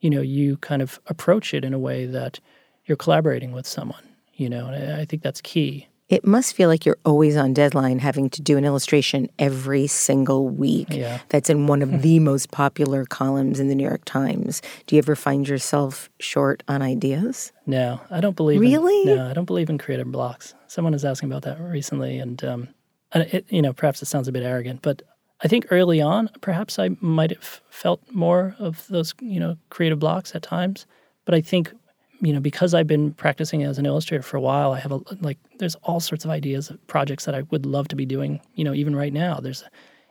[0.03, 2.38] you know you kind of approach it in a way that
[2.85, 4.03] you're collaborating with someone.
[4.35, 5.88] You know, and I, I think that's key.
[6.09, 10.49] It must feel like you're always on deadline having to do an illustration every single
[10.49, 10.88] week.
[10.91, 11.21] Yeah.
[11.31, 14.61] That's in one of the most popular columns in the New York Times.
[14.87, 17.53] Do you ever find yourself short on ideas?
[17.65, 18.61] No, I don't believe.
[18.61, 19.11] Really?
[19.11, 20.55] In, no, I don't believe in creative blocks.
[20.67, 22.69] Someone was asking about that recently, and um,
[23.15, 25.03] it, you know, perhaps it sounds a bit arrogant, but
[25.42, 29.98] I think early on, perhaps I might have felt more of those, you know, creative
[29.98, 30.87] blocks at times.
[31.24, 31.72] But I think,
[32.20, 35.00] you know, because I've been practicing as an illustrator for a while, I have a
[35.20, 38.40] like, there's all sorts of ideas of projects that I would love to be doing.
[38.55, 39.64] You know, even right now, there's,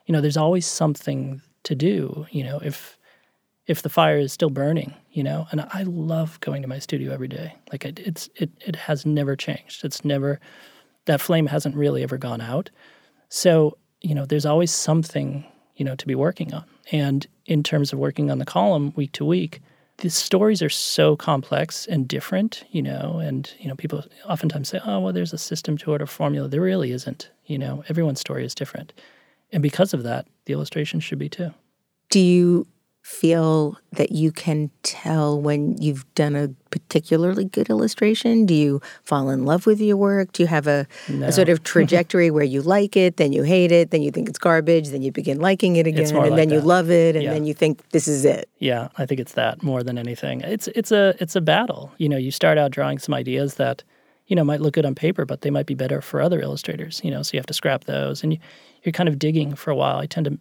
[0.05, 2.25] you know, there's always something to do.
[2.31, 2.97] You know, if
[3.67, 7.13] if the fire is still burning, you know, and I love going to my studio
[7.13, 7.55] every day.
[7.71, 9.85] Like it, it's it it has never changed.
[9.85, 10.41] It's never
[11.05, 12.69] that flame hasn't really ever gone out.
[13.29, 16.63] So you know, there's always something you know to be working on.
[16.91, 19.61] And in terms of working on the column week to week,
[19.97, 24.79] the stories are so complex and different, you know, and you know people oftentimes say,
[24.85, 27.29] "Oh, well, there's a system to it or formula." There really isn't.
[27.45, 28.93] You know, everyone's story is different,
[29.51, 31.53] and because of that, the illustration should be too.
[32.09, 32.67] Do you
[33.01, 38.45] feel that you can tell when you've done a particularly good illustration?
[38.45, 40.31] Do you fall in love with your work?
[40.33, 40.87] Do you have a,
[41.23, 44.29] a sort of trajectory where you like it, then you hate it, then you think
[44.29, 47.25] it's garbage, then you begin liking it again, and like then you love it, and
[47.25, 47.33] Yeah.
[47.33, 48.47] then you think this is it?
[48.59, 50.41] Yeah, I think it's that more than anything.
[50.41, 51.91] It's it's a it's a battle.
[51.97, 53.83] You know, you start out drawing some ideas that
[54.27, 57.01] you know might look good on paper, but they might be better for other illustrators.
[57.03, 58.39] You know, so you have to scrap those, and you,
[58.83, 59.97] you're kind of digging for a while.
[59.97, 60.37] I tend to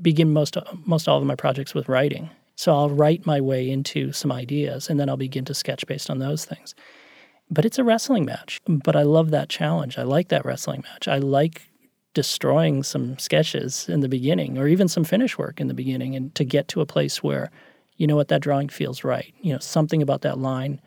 [0.00, 2.30] begin most most all of my projects with writing.
[2.56, 6.10] So I'll write my way into some ideas, and then I'll begin to sketch based
[6.10, 6.74] on those things.
[7.50, 8.60] But it's a wrestling match.
[8.68, 9.98] But I love that challenge.
[9.98, 11.08] I like that wrestling match.
[11.08, 11.70] I like
[12.14, 16.34] destroying some sketches in the beginning or even some finish work in the beginning and
[16.34, 17.50] to get to a place where
[17.96, 20.80] you know what that drawing feels right you know something about that line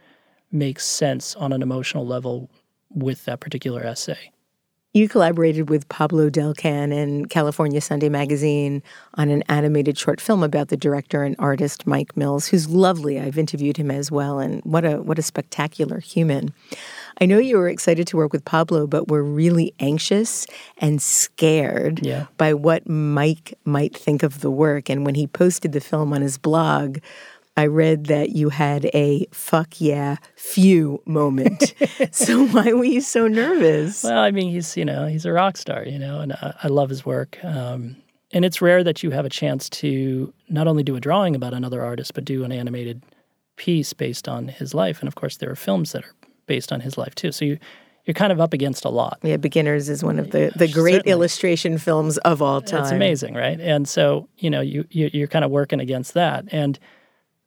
[0.52, 2.50] makes sense on an emotional level
[2.90, 4.32] with that particular essay
[4.96, 8.84] You collaborated with Pablo Delcan and California Sunday Magazine
[9.16, 13.20] on an animated short film about the director and artist Mike Mills, who's lovely.
[13.20, 16.54] I've interviewed him as well, and what a what a spectacular human.
[17.20, 20.46] I know you were excited to work with Pablo, but were really anxious
[20.78, 22.28] and scared Yeah.
[22.38, 24.92] by what Mike might think of the work.
[24.92, 27.00] And when he posted the film on his blog,
[27.56, 31.74] I read that you had a fuck yeah few moment.
[32.12, 34.04] so why were you so nervous?
[34.04, 36.68] well i mean he's you know he's a rock star you know and i, I
[36.68, 37.96] love his work um,
[38.32, 41.54] and it's rare that you have a chance to not only do a drawing about
[41.54, 43.04] another artist but do an animated
[43.56, 46.16] piece based on his life and of course there are films that are
[46.48, 47.58] based on his life too so you
[48.06, 50.96] you're kind of up against a lot Yeah, Beginners is one of the, the great
[50.96, 51.12] Certainly.
[51.12, 52.82] illustration films of all time.
[52.84, 53.58] It's amazing, right?
[53.62, 56.78] And so you know you, you you're kind of working against that and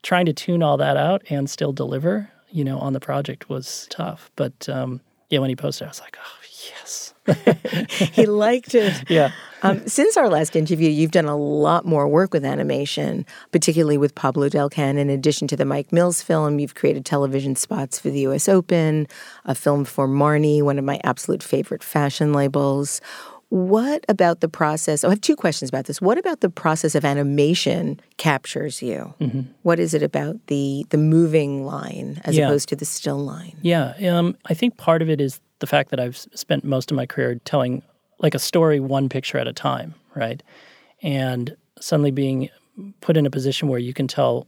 [0.03, 2.31] trying to tune all that out and still deliver.
[2.51, 4.31] you know, on the project was tough.
[4.37, 7.13] But um, yeah, when he posted, I was like, oh yes.
[8.13, 8.95] he liked it.
[9.11, 9.33] Yeah.
[9.63, 14.15] Um, since our last interview, you've done a lot more work with animation, particularly with
[14.15, 14.97] Pablo Delcan.
[14.97, 18.49] In addition to the Mike Mills film, you've created television spots for the U.S.
[18.49, 19.09] Open,
[19.45, 23.01] a film for Marni, one of my absolute favorite fashion labels.
[23.49, 25.05] What about the process?
[25.05, 26.01] Oh, I have two questions about this.
[26.01, 29.15] What about the process of animation captures you?
[29.21, 29.43] Mm-hmm.
[29.63, 32.47] What is it about the the moving line as yeah.
[32.47, 33.57] opposed to the still line?
[33.63, 36.97] Yeah, um, I think part of it is the fact that I've spent most of
[36.97, 37.83] my career telling
[38.19, 40.43] like a story one picture at a time, right?
[41.03, 42.49] And suddenly being
[43.01, 44.47] put in a position where you can tell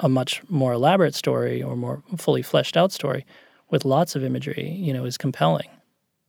[0.00, 3.24] a much more elaborate story or more fully fleshed out story
[3.70, 5.68] with lots of imagery, you know, is compelling.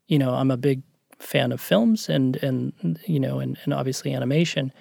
[0.07, 0.81] You know, I'm a big
[1.19, 4.71] fan of films and and you know and, and obviously animation,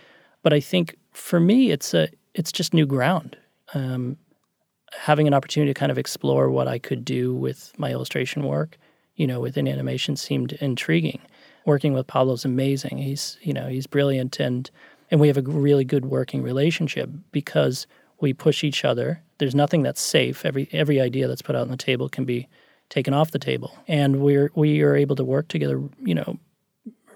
[0.42, 3.36] but I think for me it's a it's just new ground.
[3.74, 4.16] Um,
[4.92, 8.78] having an opportunity to kind of explore what I could do with my illustration work,
[9.16, 11.20] you know, within animation seemed intriguing.
[11.64, 12.98] Working with Pablo's amazing.
[12.98, 14.70] He's you know he's brilliant and
[15.10, 17.86] and we have a really good working relationship because
[18.20, 19.22] we push each other.
[19.38, 20.44] There's nothing that's safe.
[20.44, 22.48] Every every idea that's put out on the table can be
[22.90, 25.82] taken off the table, and we're we are able to work together.
[26.00, 26.38] You know,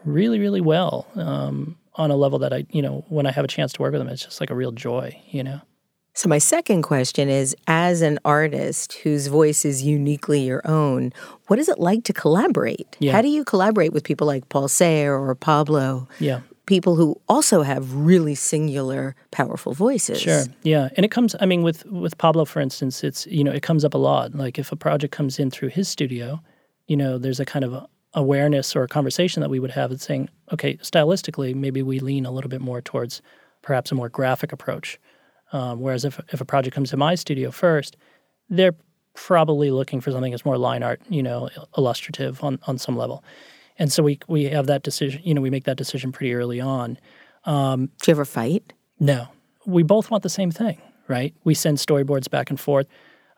[0.04, 3.48] really really well um, on a level that I you know when I have a
[3.48, 5.20] chance to work with them, it's just like a real joy.
[5.28, 5.60] You know.
[6.12, 11.12] So, my second question is As an artist whose voice is uniquely your own,
[11.46, 12.96] what is it like to collaborate?
[12.98, 13.12] Yeah.
[13.12, 16.08] How do you collaborate with people like Paul Sahre or Pablo?
[16.18, 20.20] Yeah people who also have really singular, powerful voices.
[20.20, 20.44] Sure.
[20.62, 20.88] Yeah.
[20.96, 23.84] And it comes I mean with with Pablo for instance, it's you know, it comes
[23.84, 24.36] up a lot.
[24.36, 26.40] Like if a project comes in through his studio,
[26.86, 30.04] you know, there's a kind of awareness or a conversation that we would have that's
[30.04, 33.20] saying, okay, stylistically, maybe we lean a little bit more towards
[33.62, 35.00] perhaps a more graphic approach.
[35.52, 37.96] Um, whereas if if a project comes to my studio first,
[38.48, 38.76] they're
[39.14, 43.24] probably looking for something that's more line art, you know, illustrative on, on some level
[43.80, 45.22] and so we we have that decision.
[45.24, 46.98] You know, we make that decision pretty early on.
[47.44, 48.72] Um, Do you ever fight?
[49.00, 49.28] No,
[49.66, 51.34] we both want the same thing, right?
[51.42, 52.86] We send storyboards back and forth.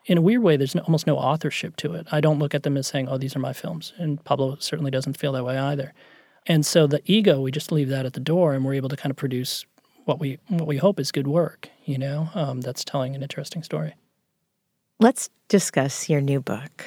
[0.05, 2.05] In a weird way, there's no, almost no authorship to it.
[2.11, 4.91] I don't look at them as saying, "Oh, these are my films," and Pablo certainly
[4.91, 5.93] doesn't feel that way either.
[6.45, 8.97] And so the ego, we just leave that at the door, and we're able to
[8.97, 9.65] kind of produce
[10.03, 11.69] what we what we hope is good work.
[11.85, 13.95] You know, um, that's telling an interesting story.
[14.99, 16.85] Let's discuss your new book.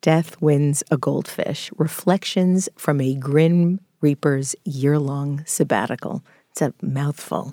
[0.00, 6.22] Death Wins a Goldfish Reflections from a Grim Reaper's Year Long Sabbatical.
[6.50, 7.52] It's a mouthful.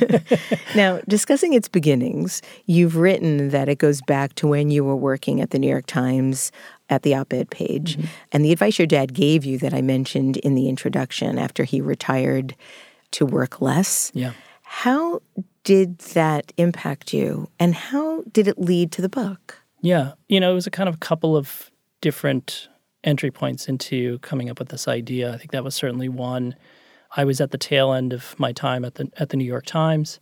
[0.74, 5.42] now, discussing its beginnings, you've written that it goes back to when you were working
[5.42, 6.50] at the New York Times
[6.88, 7.96] at the op ed page.
[7.96, 8.06] Mm-hmm.
[8.32, 11.82] And the advice your dad gave you that I mentioned in the introduction after he
[11.82, 12.54] retired
[13.12, 14.10] to work less.
[14.14, 14.32] Yeah.
[14.62, 15.20] How
[15.64, 17.48] did that impact you?
[17.58, 19.61] And how did it lead to the book?
[19.82, 20.12] Yeah.
[20.28, 22.68] You know, it was a kind of couple of different
[23.04, 25.32] entry points into coming up with this idea.
[25.32, 26.54] I think that was certainly one.
[27.16, 29.66] I was at the tail end of my time at the at the New York
[29.66, 30.20] Times,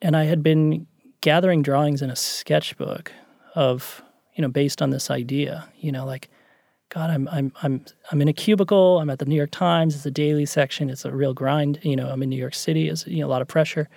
[0.00, 0.86] and I had been
[1.20, 3.12] gathering drawings in a sketchbook
[3.54, 4.02] of
[4.34, 5.68] you know based on this idea.
[5.76, 6.30] You know, like
[6.88, 9.00] God, I'm I'm I'm I'm in a cubicle.
[9.00, 9.96] I'm at the New York Times.
[9.96, 10.88] It's a daily section.
[10.88, 11.80] It's a real grind.
[11.82, 12.88] You know, I'm in New York City.
[12.88, 13.88] It's you know a lot of pressure,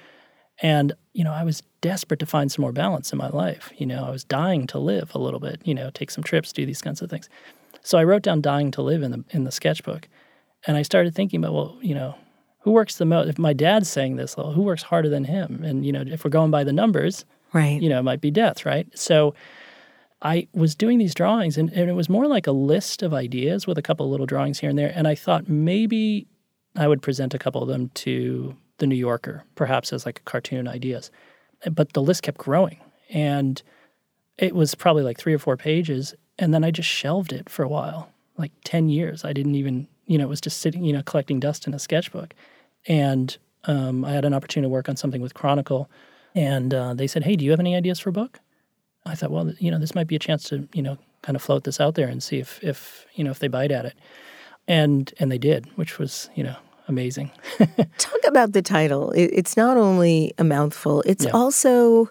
[0.62, 3.72] and you know I was desperate to find some more balance in my life.
[3.78, 6.52] You know, I was dying to live a little bit, you know, take some trips,
[6.52, 7.30] do these kinds of things.
[7.84, 10.08] So I wrote down dying to live in the in the sketchbook.
[10.66, 12.16] And I started thinking about, well, you know,
[12.60, 13.30] who works the most?
[13.30, 15.64] If my dad's saying this, well, who works harder than him?
[15.64, 17.82] And, you know, if we're going by the numbers, right.
[17.82, 18.88] you know, it might be death, right?
[18.98, 19.36] So
[20.22, 23.68] I was doing these drawings and, and it was more like a list of ideas
[23.68, 24.92] with a couple of little drawings here and there.
[24.94, 26.28] And I thought maybe
[26.76, 30.24] I would present a couple of them to the New Yorker, perhaps as like a
[30.24, 31.12] cartoon ideas
[31.72, 32.80] but the list kept growing.
[33.10, 33.62] And
[34.38, 36.14] it was probably like three or four pages.
[36.38, 39.26] And then I just shelved it for a while, like 10 years.
[39.26, 41.80] I didn't even, you know, it was just sitting, you know, collecting dust in a
[41.80, 42.34] sketchbook.
[42.88, 43.36] And
[43.66, 45.90] um, I had an opportunity to work on something with Chronicle.
[46.36, 48.40] And uh, they said, hey, do you have any ideas for a book?
[49.06, 51.42] I thought, well, you know, this might be a chance to, you know, kind of
[51.42, 53.96] float this out there and see if, if you know, if they bite at it.
[54.68, 56.58] And and they did, which was, you know,
[56.88, 57.32] amazing.
[57.98, 59.12] Talk about the title.
[59.16, 61.32] it's not only a mouthful; it's yeah.
[61.32, 62.10] also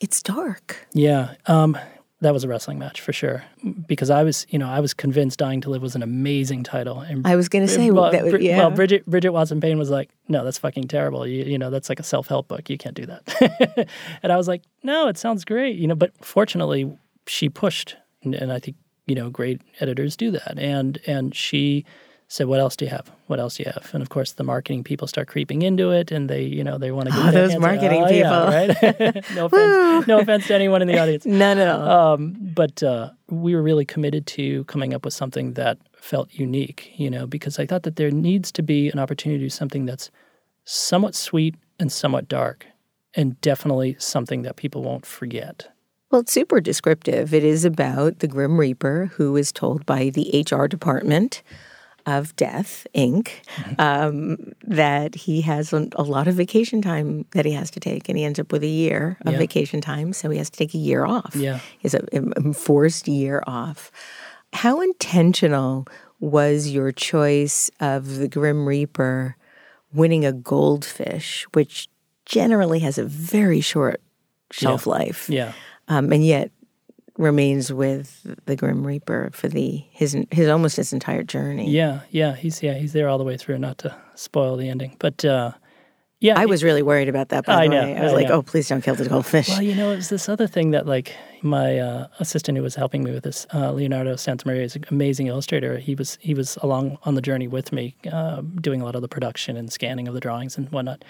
[0.00, 0.86] it's dark.
[0.92, 1.78] Yeah, um,
[2.20, 3.44] that was a wrestling match for sure.
[3.86, 7.00] Because I was, you know, I was convinced "Dying to Live" was an amazing title.
[7.00, 8.58] And I was going to say, well, that, yeah.
[8.58, 11.26] well, Bridget Bridget Watson Payne was like, "No, that's fucking terrible.
[11.26, 12.68] You, you know, that's like a self help book.
[12.70, 13.88] You can't do that."
[14.22, 16.96] and I was like, "No, it sounds great." You know, but fortunately,
[17.26, 21.84] she pushed, and, and I think you know, great editors do that, and and she
[22.28, 23.10] said, "What else do you have?
[23.26, 26.10] What else do you have?" And of course, the marketing people start creeping into it,
[26.10, 29.30] and they, you know, they want to get Oh, those marketing oh, yeah, right?
[29.34, 31.24] no offense, no offense to anyone in the audience.
[31.26, 32.14] None at all.
[32.14, 36.92] Um, but uh, we were really committed to coming up with something that felt unique,
[36.96, 39.86] you know, because I thought that there needs to be an opportunity to do something
[39.86, 40.10] that's
[40.64, 42.66] somewhat sweet and somewhat dark,
[43.14, 45.68] and definitely something that people won't forget.
[46.10, 47.34] Well, it's super descriptive.
[47.34, 51.42] It is about the Grim Reaper who is told by the HR department
[52.06, 53.28] of Death, Inc.,
[53.78, 58.08] um, that he has a, a lot of vacation time that he has to take,
[58.08, 59.38] and he ends up with a year of Yeah.
[59.38, 61.34] vacation time, so he has to take a year off.
[61.34, 61.58] Yeah.
[61.82, 63.90] It's a, enforced year off.
[64.52, 65.86] How intentional
[66.20, 69.36] was your choice of the Grim Reaper
[69.92, 71.88] winning a goldfish, which
[72.24, 74.00] generally has a very short
[74.52, 75.28] shelf life?
[75.28, 75.52] Yeah.
[75.88, 76.50] um, and yet
[77.18, 81.70] remains with the Grim Reaper for the his his almost his entire journey.
[81.70, 83.58] Yeah, yeah, he's yeah he's there all the way through.
[83.58, 85.52] Not to spoil the ending, but uh,
[86.18, 87.44] yeah, I was really worried about that.
[87.44, 88.34] By I the know, way, I was I like, know.
[88.36, 90.86] "Oh, please don't kill the goldfish." Well, you know, it was this other thing that
[90.86, 94.84] like my uh, assistant who was helping me with this, uh, Leonardo Santamaria, is an
[94.90, 95.78] amazing illustrator.
[95.78, 99.02] He was he was along on the journey with me, uh, doing a lot of
[99.02, 101.04] the production and scanning of the drawings and whatnot.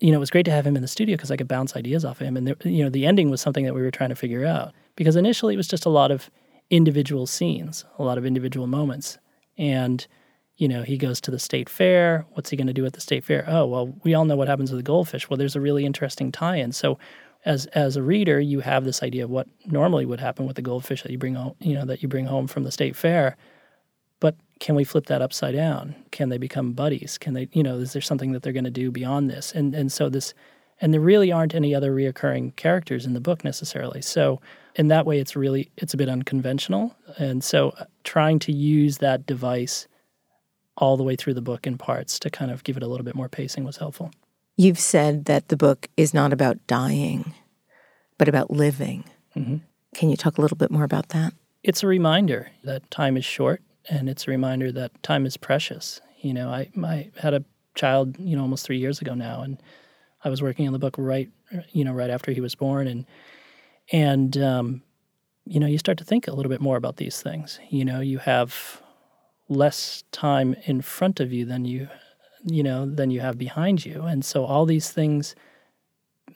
[0.00, 1.74] You know, it was great to have him in the studio because I could bounce
[1.74, 2.36] ideas off of him.
[2.36, 4.72] And there, you know, the ending was something that we were trying to figure out
[4.98, 6.28] because initially it was just a lot of
[6.70, 9.18] individual scenes, a lot of individual moments,
[9.56, 10.06] and
[10.56, 12.26] you know, he goes to the state fair.
[12.32, 13.44] What's he going to do at the state fair?
[13.46, 15.30] Oh, well, we all know what happens with the goldfish.
[15.30, 16.72] Well, there's a really interesting tie-in.
[16.72, 16.98] So,
[17.44, 20.62] as as a reader, you have this idea of what normally would happen with the
[20.62, 23.36] goldfish that you bring home, you know, that you bring home from the state fair.
[24.18, 25.94] But can we flip that upside down?
[26.10, 27.16] Can they become buddies?
[27.18, 29.52] Can they, you know, is there something that they're going to do beyond this?
[29.52, 30.34] And and so this,
[30.80, 34.02] and there really aren't any other reoccurring characters in the book necessarily.
[34.02, 34.40] So
[34.78, 36.96] in that way, it's really it's a bit unconventional.
[37.18, 39.88] And so uh, trying to use that device
[40.76, 43.04] all the way through the book in parts to kind of give it a little
[43.04, 44.12] bit more pacing was helpful.
[44.56, 47.34] You've said that the book is not about dying,
[48.16, 49.04] but about living.
[49.36, 49.56] Mm-hmm.
[49.94, 51.32] Can you talk a little bit more about that?
[51.64, 56.00] It's a reminder that time is short, and it's a reminder that time is precious.
[56.20, 59.60] You know, I I had a child, you know, almost three years ago now, and
[60.22, 61.28] I was working on the book right,
[61.72, 63.06] you know, right after he was born, and
[63.92, 64.82] and um,
[65.44, 67.58] you know, you start to think a little bit more about these things.
[67.70, 68.82] You know, you have
[69.48, 71.88] less time in front of you than you,
[72.44, 75.34] you know, than you have behind you, and so all these things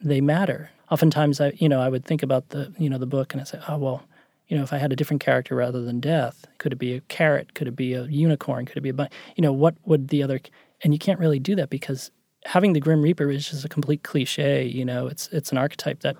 [0.02, 0.70] they matter.
[0.90, 3.44] Oftentimes, I you know I would think about the you know the book and I
[3.44, 4.02] say, oh well,
[4.48, 7.00] you know, if I had a different character rather than death, could it be a
[7.02, 7.54] carrot?
[7.54, 8.66] Could it be a unicorn?
[8.66, 9.08] Could it be a?
[9.36, 10.40] You know, what would the other?
[10.84, 12.10] And you can't really do that because
[12.44, 14.64] having the Grim Reaper is just a complete cliche.
[14.64, 16.16] You know, it's it's an archetype that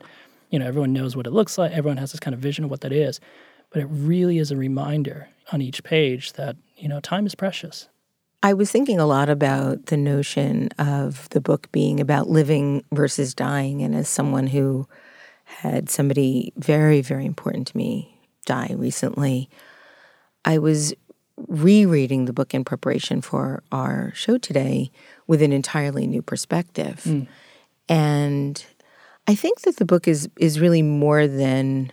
[0.52, 1.72] you know everyone knows what it looks like.
[1.72, 3.18] Everyone has this kind of vision of what that is,
[3.70, 7.88] but it really is a reminder on each page that you know time is precious.
[8.44, 13.34] I was thinking a lot about the notion of the book being about living versus
[13.34, 13.82] dying.
[13.82, 14.88] And as someone who
[15.44, 19.48] had somebody very, very important to me die recently,
[20.44, 20.92] I was
[21.36, 24.90] rereading the book in preparation for our show today
[25.28, 27.02] with an entirely new perspective.
[27.04, 27.28] Mm.
[27.88, 28.64] And
[29.28, 31.92] I think that the book is is really more than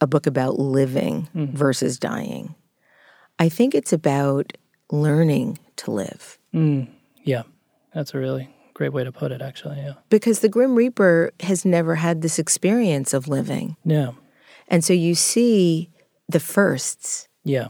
[0.00, 1.56] a book about living mm-hmm.
[1.56, 2.54] versus dying.
[3.38, 4.52] I think it's about
[4.90, 6.38] learning to live.
[6.54, 6.88] Mm,
[7.22, 7.42] yeah,
[7.92, 9.40] that's a really great way to put it.
[9.42, 13.76] Actually, yeah, Because the Grim Reaper has never had this experience of living.
[13.84, 14.12] yeah,
[14.68, 15.90] And so you see
[16.28, 17.28] the firsts.
[17.44, 17.68] yeah,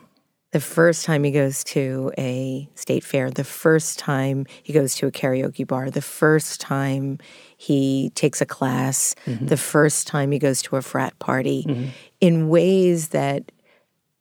[0.54, 5.08] The first time he goes to a state fair, the first time he goes to
[5.08, 7.18] a karaoke bar, the first time
[7.56, 9.46] he takes a class, mm-hmm.
[9.46, 11.88] the first time he goes to a frat party, mm-hmm.
[12.20, 13.50] in ways that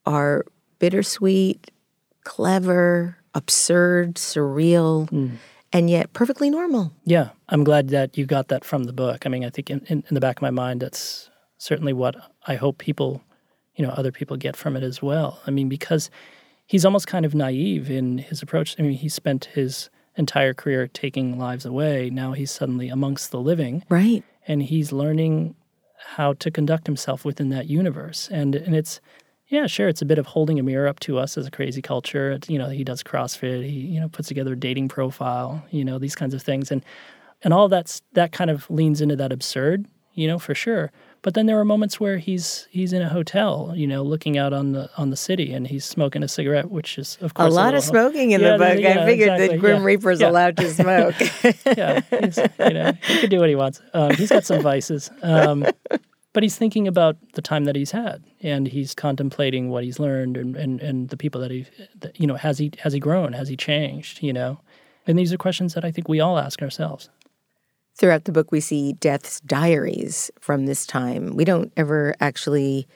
[0.08, 0.44] are
[0.80, 1.70] bittersweet,
[2.24, 5.34] clever, absurd, surreal, mm.
[5.72, 6.94] and yet perfectly normal.
[7.06, 7.30] yeah.
[7.50, 9.28] I'm glad that you got that from the book.
[9.28, 11.30] I mean, I think in, in, in the back of my mind, that's
[11.60, 12.16] certainly what
[12.48, 13.22] I hope people,
[13.76, 15.40] you know, other people get from it as well.
[15.48, 16.10] I mean, because
[16.66, 18.76] he's almost kind of naive in his approach.
[18.80, 22.10] I mean, he spent his entire career taking lives away.
[22.10, 23.84] Now he's suddenly amongst the living.
[23.90, 24.24] Right.
[24.48, 25.56] and he's learning
[26.06, 28.28] how to conduct himself within that universe.
[28.32, 29.00] And and it's
[29.48, 31.82] yeah, sure, it's a bit of holding a mirror up to us as a crazy
[31.82, 32.32] culture.
[32.32, 35.86] It's, you know, he does CrossFit, he you know puts together a dating profile, you
[35.86, 36.84] know, these kinds of things, and
[37.44, 40.92] and all that's that kind of leans into that absurd, you know, for sure.
[41.24, 44.54] But then there are moments where he's he's in a hotel, you know, looking out
[44.54, 47.56] on the on the city, and he's smoking a cigarette, which is of course A
[47.56, 48.80] lot of little- smoking in Yeah, the book.
[48.80, 50.30] yeah, I figured exactly, that Grim yeah, Reaper's yeah.
[50.30, 51.16] allowed to smoke.
[51.78, 53.82] yeah, he's, you know, he can do what he wants.
[53.94, 55.66] Um, he's got some vices, um,
[56.34, 60.36] but he's thinking about the time that he's had and he's contemplating what he's learned
[60.36, 61.66] and, and, and the people that he
[62.02, 64.60] that, you know has he has he grown has he changed you know
[65.08, 67.10] and these are questions that i think we all ask ourselves
[67.96, 71.36] Throughout the book, we see Death's diaries from this time.
[71.36, 72.88] We don't ever actually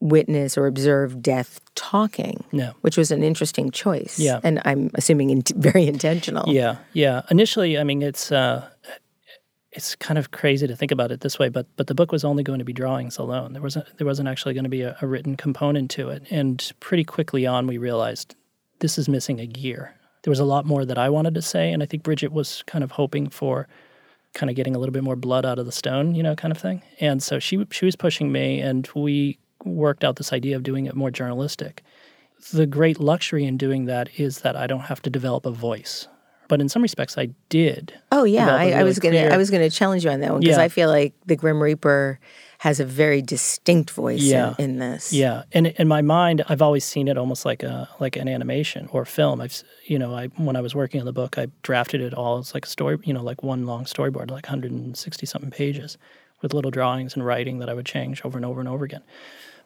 [0.00, 4.18] witness or observe Death talking, no which was an interesting choice.
[4.18, 4.40] Yeah.
[4.42, 6.52] And I'm assuming in- very intentional.
[6.52, 7.22] Yeah, yeah.
[7.30, 8.68] Initially, I mean, it's uh,
[9.72, 12.24] it's kind of crazy to think about it this way, but but the book was
[12.24, 13.52] only going to be drawings alone.
[13.52, 16.24] There wasn't there wasn't actually going to be a, a written component to it.
[16.30, 18.34] And pretty quickly on, we realized
[18.80, 19.94] this is missing a gear.
[20.22, 22.62] There was a lot more that I wanted to say, and I think Bridget was
[22.66, 23.68] kind of hoping for
[24.34, 26.52] kind of getting a little bit more blood out of the stone, you know, kind
[26.52, 26.82] of thing.
[27.00, 30.86] And so she she was pushing me, and we worked out this idea of doing
[30.86, 31.82] it more journalistic.
[32.52, 36.08] The great luxury in doing that is that I don't have to develop a voice.
[36.48, 37.92] But in some respects, I did.
[38.10, 40.32] Oh yeah, I, I really was gonna clear- I was gonna challenge you on that
[40.32, 40.62] one because Yeah.
[40.64, 42.18] I feel like the Grim Reaper
[42.60, 44.54] has a very distinct voice Yeah.
[44.58, 45.14] in, in this.
[45.14, 48.86] Yeah, and in my mind, I've always seen it almost like a like an animation
[48.92, 49.40] or film.
[49.40, 52.36] I've you know, I when I was working on the book, I drafted it all
[52.38, 55.96] as like a story, you know, like one long storyboard, like 160 something pages,
[56.42, 59.02] with little drawings and writing that I would change over and over and over again.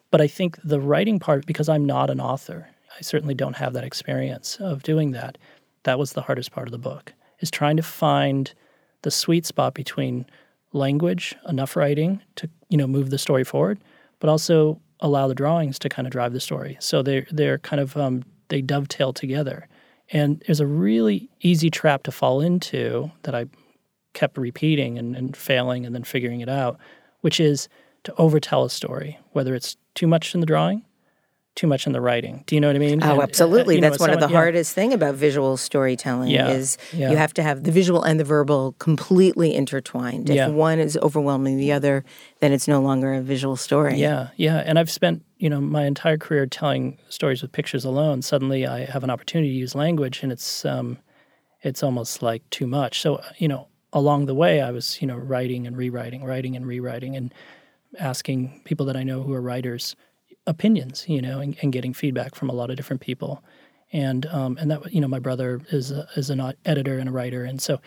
[0.09, 3.73] But I think the writing part, because I'm not an author, I certainly don't have
[3.73, 5.37] that experience of doing that.
[5.83, 8.53] That was the hardest part of the book, is trying to find
[9.01, 10.25] the sweet spot between
[10.71, 13.79] language, enough writing to you know move the story forward,
[14.19, 16.75] but also allow the drawings to kind of drive the story.
[16.81, 19.69] So they're they're kind of um, they dovetail together,
[20.11, 23.45] and there's a really easy trap to fall into that I
[24.11, 26.77] kept repeating and, and failing and then figuring it out,
[27.21, 27.69] which is
[28.03, 30.83] to overtell a story, whether it's too much in the drawing,
[31.55, 32.43] too much in the writing.
[32.47, 33.01] Do you know what I mean?
[33.01, 33.79] Oh, And, uh, absolutely.
[33.79, 34.35] know, That's one of the yeah.
[34.35, 37.11] hardest thing about visual storytelling Yeah, is yeah.
[37.11, 40.29] you have to have the visual and the verbal completely intertwined.
[40.29, 42.03] If one is overwhelming the other,
[42.39, 43.95] then it's no longer a visual story.
[43.95, 44.57] Yeah, yeah.
[44.65, 48.21] And I've spent, you know, my entire career telling stories with pictures alone.
[48.21, 50.97] Suddenly I have an opportunity to use language and it's um
[51.61, 52.99] it's almost like too much.
[53.01, 56.67] So, you know, along the way I was, you know, writing and rewriting, writing and
[56.67, 57.33] rewriting and
[57.97, 59.95] asking people that I know who are writers
[60.47, 63.43] opinions, you know, and, and getting feedback from a lot of different people.
[63.93, 67.11] And um, and that you know, my brother is a, is an editor and a
[67.11, 67.79] writer, and so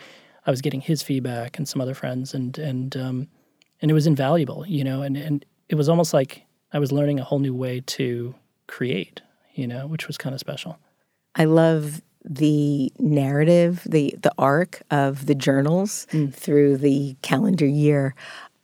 [0.45, 3.27] I was getting his feedback and some other friends, and and um,
[3.81, 7.19] and it was invaluable, you know, and and it was almost like I was learning
[7.19, 8.33] a whole new way to
[8.67, 9.21] create,
[9.53, 10.79] you know, which was kind of special.
[11.35, 16.33] I love the narrative, the the arc of the journals Mm.
[16.33, 18.15] through the calendar year.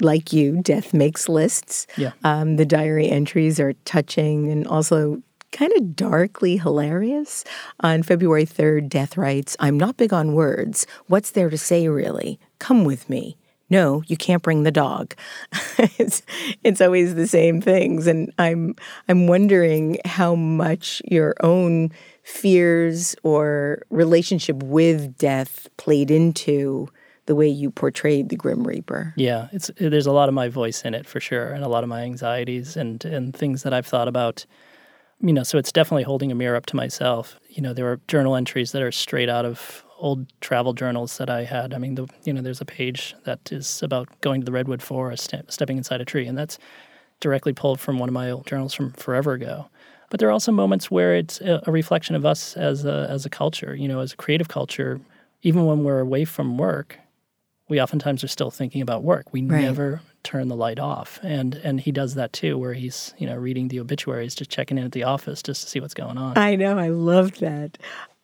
[0.01, 1.87] Like you, Death makes lists.
[1.97, 2.11] Yeah.
[2.23, 5.21] Um, the diary entries are touching and also
[5.51, 7.43] kind of darkly hilarious.
[7.79, 10.85] On February 3rd, Death writes, I'm not big on words.
[11.07, 12.39] What's there to say, really?
[12.59, 13.37] Come with me.
[13.69, 15.15] No, you can't bring the dog.
[15.97, 16.21] it's,
[16.63, 18.05] it's always the same things.
[18.05, 18.75] And I'm,
[19.07, 21.91] I'm wondering how much your own
[22.21, 26.89] fears or relationship with death played into
[27.25, 29.13] the way you portrayed the Grim Reaper.
[29.15, 31.83] Yeah, it's there's a lot of my voice in it for sure, and a lot
[31.83, 34.45] of my anxieties and and things that I've thought about.
[35.21, 37.39] You know, so it's definitely holding a mirror up to myself.
[37.49, 41.29] You know, there are journal entries that are straight out of old travel journals that
[41.29, 41.73] I had.
[41.73, 44.81] I mean, the, you know, there's a page that is about going to the redwood
[44.81, 46.59] forest, stepping inside a tree, and that's
[47.21, 49.69] directly pulled from one of my old journals from forever ago.
[50.09, 53.29] But there are also moments where it's a, reflection of us as a as a
[53.29, 53.75] culture.
[53.75, 54.99] You know, as a creative culture,
[55.41, 56.99] even when we're away from work,
[57.67, 59.31] we oftentimes are still thinking about work.
[59.33, 59.61] We Right.
[59.61, 63.35] never turn the light off, and and he does that too, where he's you know
[63.35, 66.37] reading the obituaries, just checking in at the office just to see what's going on.
[66.37, 66.77] I know.
[66.77, 67.77] I loved that.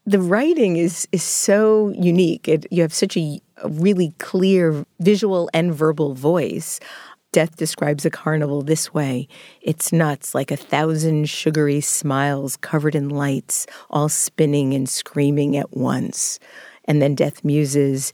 [0.06, 2.48] The writing is is so unique.
[2.48, 6.80] It, you have such a, a really clear visual and verbal voice.
[7.32, 9.28] Death describes a carnival this way
[9.62, 15.72] it's nuts, like a thousand sugary smiles covered in lights, all spinning and screaming at
[15.78, 16.39] once.
[16.86, 18.12] And then Death muses,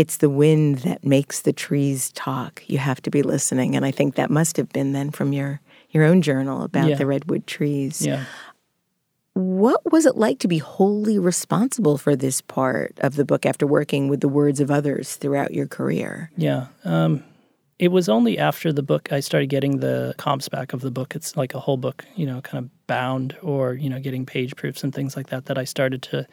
[0.00, 2.62] it's the wind that makes the trees talk.
[2.66, 3.76] You have to be listening.
[3.76, 6.96] And I think that must have been then from your, your own journal about Yeah.
[6.96, 8.00] the redwood trees.
[8.00, 8.24] Yeah.
[9.34, 13.66] What was it like to be wholly responsible for this part of the book after
[13.66, 16.30] working with the words of others throughout your career?
[16.36, 16.66] Yeah.
[16.84, 17.22] Um,
[17.78, 21.14] it was only after the book I started getting the comps back of the book.
[21.14, 24.56] It's like a whole book, you know, kind of bound or, you know, getting page
[24.56, 26.26] proofs and things like that, that I started to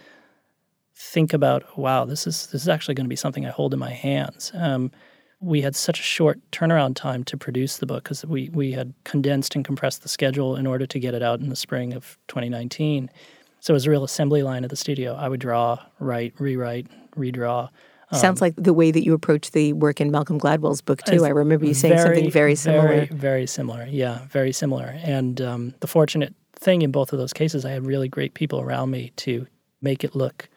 [0.98, 3.80] think about, wow, this is this is actually going to be something I hold in
[3.80, 4.52] my hands.
[4.56, 4.92] Um,
[5.40, 8.96] we had such a short turnaround time to produce the book because we, we had
[9.04, 12.18] condensed and compressed the schedule in order to get it out in the spring of
[12.28, 13.12] 2019.
[13.60, 15.14] So it was a real assembly line at the studio.
[15.14, 17.70] I would draw, write, rewrite, redraw.
[18.14, 21.26] Sounds like the way that you approach the work in Malcolm Gladwell's book too.
[21.26, 22.88] I remember you saying something very similar.
[22.88, 23.86] Very, very similar.
[23.86, 24.98] Yeah, very similar.
[25.04, 28.62] And um, the fortunate thing in both of those cases, I had really great people
[28.62, 29.46] around me to
[29.82, 30.48] make it look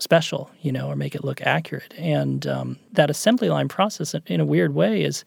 [0.00, 1.94] special, you know, or make it look accurate.
[1.96, 5.24] And um, that assembly line process, in a weird way, is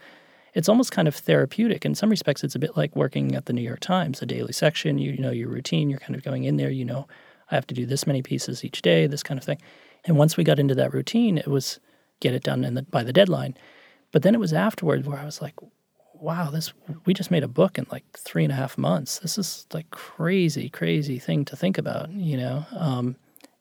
[0.53, 1.85] it's almost kind of therapeutic.
[1.85, 4.53] In some respects, it's a bit like working at the New York Times, a daily
[4.53, 4.97] section.
[4.97, 5.89] You, you know your routine.
[5.89, 6.69] You're kind of going in there.
[6.69, 7.07] You know,
[7.51, 9.07] I have to do this many pieces each day.
[9.07, 9.61] This kind of thing.
[10.05, 11.79] And once we got into that routine, it was
[12.19, 13.55] get it done the, by the deadline.
[14.11, 15.55] But then it was afterward where I was like,
[16.13, 16.71] wow, this
[17.05, 19.19] we just made a book in like three and a half months.
[19.19, 22.65] This is like crazy, crazy thing to think about, you know.
[22.71, 23.15] Um,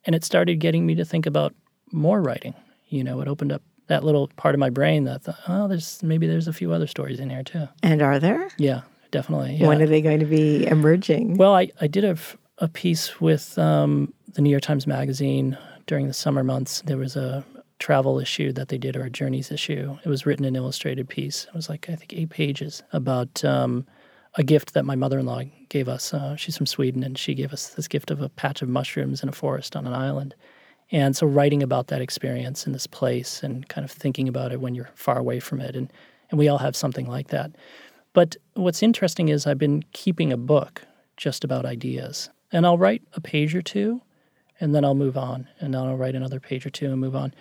[0.05, 1.55] and it started getting me to think about
[1.91, 2.55] more writing.
[2.89, 6.03] You know, it opened up that little part of my brain that thought, oh, there's
[6.03, 7.69] maybe there's a few other stories in here too.
[7.83, 8.49] And are there?
[8.59, 9.57] Yeah, definitely.
[9.57, 9.69] Yeah.
[9.69, 11.37] When are they going to be emerging?
[11.37, 12.17] Well, I, I did a,
[12.59, 16.83] a piece with um, the New York Times Magazine during the summer months.
[16.87, 17.45] There was a
[17.79, 19.99] travel issue that they did or a journeys issue.
[20.05, 21.47] It was written an illustrated piece.
[21.47, 23.87] It was like I think eight pages about um,
[24.37, 26.15] a gift that my mother-in-law gave us.
[26.15, 29.23] Uh, she's from Sweden, and she gave us this gift of a patch of mushrooms
[29.23, 30.35] in a forest on an island.
[30.91, 34.61] And so writing about that experience in this place and kind of thinking about it
[34.61, 35.75] when you're far away from it.
[35.75, 35.91] And,
[36.31, 37.53] and we all have something like that.
[38.13, 40.83] But what's interesting is I've been keeping a book
[41.17, 42.29] just about ideas.
[42.51, 44.03] And I'll write a page or two,
[44.61, 45.49] and then I'll move on.
[45.61, 47.33] And then I'll write another page or two and move on.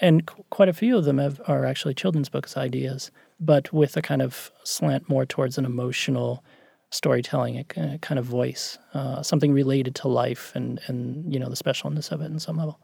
[0.00, 4.02] And quite a few of them have, are actually children's books ideas, but with a
[4.02, 6.44] kind of slant more towards an emotional
[6.90, 11.56] storytelling, a kind of voice, uh, something related to life and, and you know the
[11.56, 12.80] specialness of it in some level.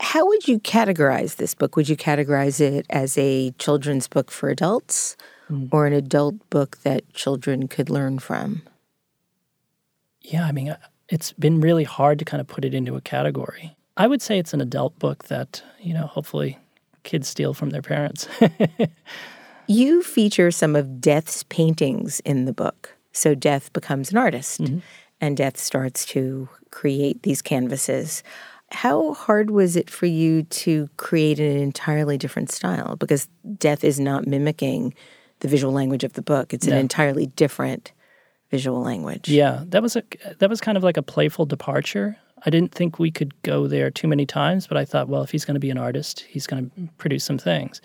[0.00, 1.76] How would you categorize this book?
[1.76, 5.16] Would you categorize it as a children's book for adults
[5.50, 5.68] mm.
[5.72, 8.62] or an adult book that children could learn from?
[10.22, 10.78] Yeah, I mean, uh,
[11.08, 13.76] it's been really hard to kind of put it into a category.
[13.96, 16.58] I would say it's an adult book that, you know, hopefully
[17.02, 18.26] kids steal from their parents.
[19.70, 22.96] you feature some of Death's paintings in the book.
[23.12, 24.78] So Death becomes an artist mm-hmm.
[25.20, 28.24] and Death starts to create these canvases.
[28.72, 32.96] How hard was it for you to create an entirely different style?
[32.96, 34.94] Because death is not mimicking
[35.40, 36.52] the visual language of the book.
[36.52, 37.92] It's an entirely different
[38.50, 39.28] visual language.
[39.28, 40.02] Yeah, that was a
[40.38, 42.16] that was kind of like a playful departure.
[42.44, 45.30] I didn't think we could go there too many times, but I thought, well, if
[45.30, 47.80] he's going to be an artist, he's going to produce some things.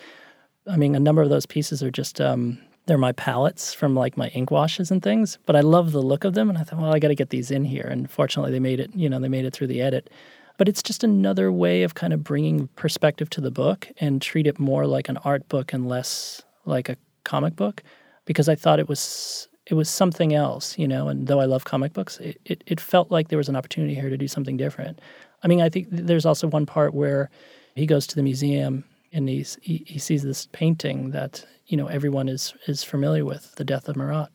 [0.67, 4.17] I mean, a number of those pieces are just um, they're my palettes from like
[4.17, 6.79] my ink washes and things, but I love the look of them, and I thought,
[6.79, 7.87] well, I got to get these in here.
[7.89, 8.91] And fortunately, they made it.
[8.95, 10.09] You know, they made it through the edit.
[10.57, 14.47] But it's just another way of kind of bringing perspective to the book and treat
[14.47, 16.95] it more like an art book and less like a
[17.25, 17.83] comic book
[18.23, 21.07] because I thought it was it was something else, you know.
[21.07, 23.95] And though I love comic books, it, it, it, felt like there was an opportunity
[23.95, 24.99] here to do something different.
[25.41, 27.31] I mean, I think there's also one part where
[27.73, 28.83] he goes to the museum
[29.15, 33.55] and he's, he, he sees this painting that you know everyone is is familiar with,
[33.55, 34.29] the death of Marat.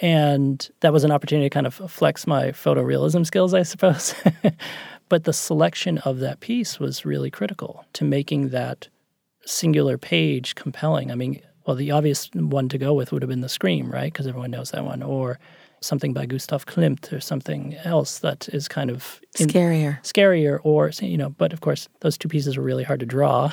[0.00, 4.12] And that was an opportunity to kind of flex my photorealism skills, I suppose.
[5.08, 8.88] But the selection of that piece was really critical to making that
[9.44, 11.10] singular page compelling.
[11.10, 14.12] I mean, well, the obvious one to go with would have been The Scream, right?
[14.12, 15.02] Because everyone knows that one.
[15.02, 15.38] Or
[15.84, 20.02] something by Gustav Klimt or something else that is kind of in, scarier.
[20.02, 23.52] Scarier, or, you know, but of course, those two pieces were really hard to draw.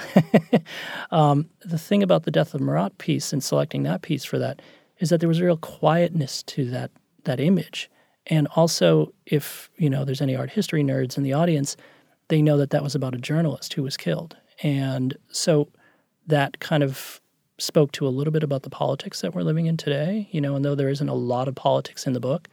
[1.11, 4.61] um, the thing about the Death of Marat piece and selecting that piece for that
[4.99, 6.91] is that there was a real quietness to that,
[7.23, 7.89] that image.
[8.27, 11.75] And also, if you know there's any art history nerds in the audience,
[12.27, 15.69] they know that that was about a journalist who was killed, and so
[16.27, 17.20] that kind of
[17.61, 20.27] spoke to a little bit about the politics that we're living in today.
[20.31, 22.47] You know, and though there isn't a lot of politics in the book,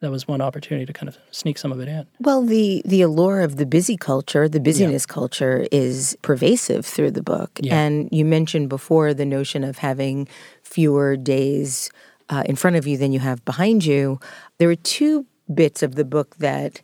[0.00, 2.06] that was one opportunity to kind of sneak some of it in.
[2.20, 5.14] Well, the the allure of the busy culture, the busyness yeah.
[5.14, 7.50] culture, is pervasive through the book.
[7.60, 7.78] Yeah.
[7.78, 10.28] And you mentioned before the notion of having
[10.62, 11.90] fewer days
[12.28, 14.18] uh, in front of you than you have behind you.
[14.58, 16.80] There were two bits of the book that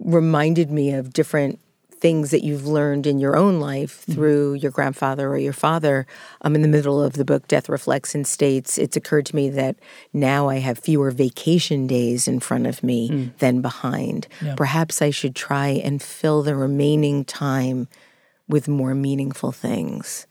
[0.00, 1.58] reminded me of different
[2.06, 4.12] things that you've learned in your own life mm-hmm.
[4.12, 6.06] through your grandfather or your father.
[6.42, 9.50] Um, in the middle of the book, Death Reflects and states, it's occurred to me
[9.50, 9.74] that
[10.12, 13.36] now I have fewer vacation days in front of me mm.
[13.38, 14.28] than behind.
[14.40, 14.54] Yeah.
[14.54, 17.88] Perhaps I should try and fill the remaining time
[18.46, 20.28] with more meaningful things.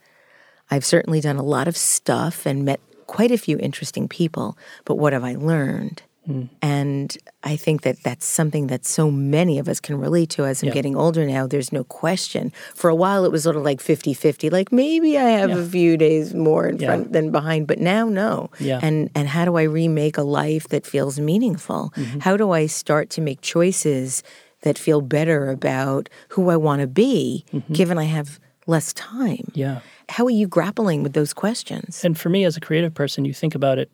[0.70, 4.56] I've certainly done a lot of stuff and met quite a few interesting people,
[4.86, 6.00] but what have I learned?
[6.28, 6.48] Mm.
[6.62, 10.62] And I think that that's something that so many of us can relate to as
[10.62, 10.74] I'm yeah.
[10.74, 11.46] getting older now.
[11.46, 12.52] There's no question.
[12.74, 15.58] For a while, it was sort of like 50 50, like maybe I have yeah.
[15.58, 16.88] a few days more in yeah.
[16.88, 18.50] front than behind, but now, no.
[18.58, 18.80] Yeah.
[18.82, 21.92] And, and how do I remake a life that feels meaningful?
[21.96, 22.20] Mm-hmm.
[22.20, 24.22] How do I start to make choices
[24.62, 27.72] that feel better about who I want to be, mm-hmm.
[27.72, 29.52] given I have less time.
[29.54, 29.80] Yeah.
[30.08, 32.04] How are you grappling with those questions?
[32.04, 33.90] And for me as a creative person, you think about it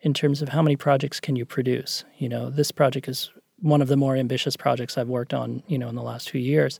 [0.00, 2.04] in terms of how many projects can you produce.
[2.18, 3.30] You know, this project is
[3.60, 6.40] one of the more ambitious projects I've worked on, you know, in the last few
[6.40, 6.78] years.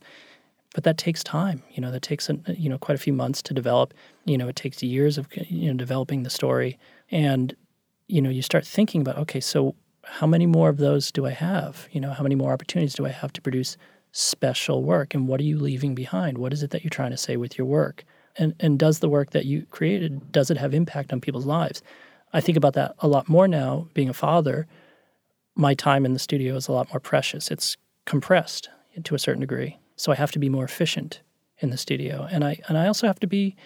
[0.73, 1.63] But that takes time.
[1.71, 3.93] You know, that takes uh, you know quite a few months to develop.
[4.25, 6.77] You know, it takes years of uh, you know developing the story,
[7.09, 7.55] and
[8.07, 11.31] you know you start thinking about okay, so how many more of those do I
[11.31, 11.87] have?
[11.91, 13.77] You know, how many more opportunities do I have to produce
[14.11, 15.15] special work?
[15.15, 16.37] And what are you leaving behind?
[16.37, 18.03] What is it that you're trying to say with your work?
[18.37, 21.81] And and does the work that you created does it have impact on people's lives?
[22.31, 24.67] I think about that a lot more now, being a father
[25.59, 27.51] my time in the studio is a lot more precious.
[27.51, 27.75] It's
[28.05, 28.69] compressed
[29.03, 29.77] to a certain degree.
[29.97, 31.21] So I have to be more efficient
[31.59, 32.27] in the studio.
[32.31, 33.57] And I and I also have to be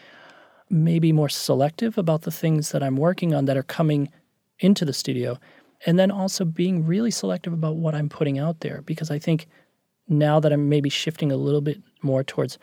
[0.69, 4.09] maybe more selective about the things that I'm working on that are coming
[4.57, 5.39] into the studio.
[5.85, 9.47] And then also being really selective about what I'm putting out there because I think
[10.07, 12.57] now that I'm maybe shifting a little bit more towards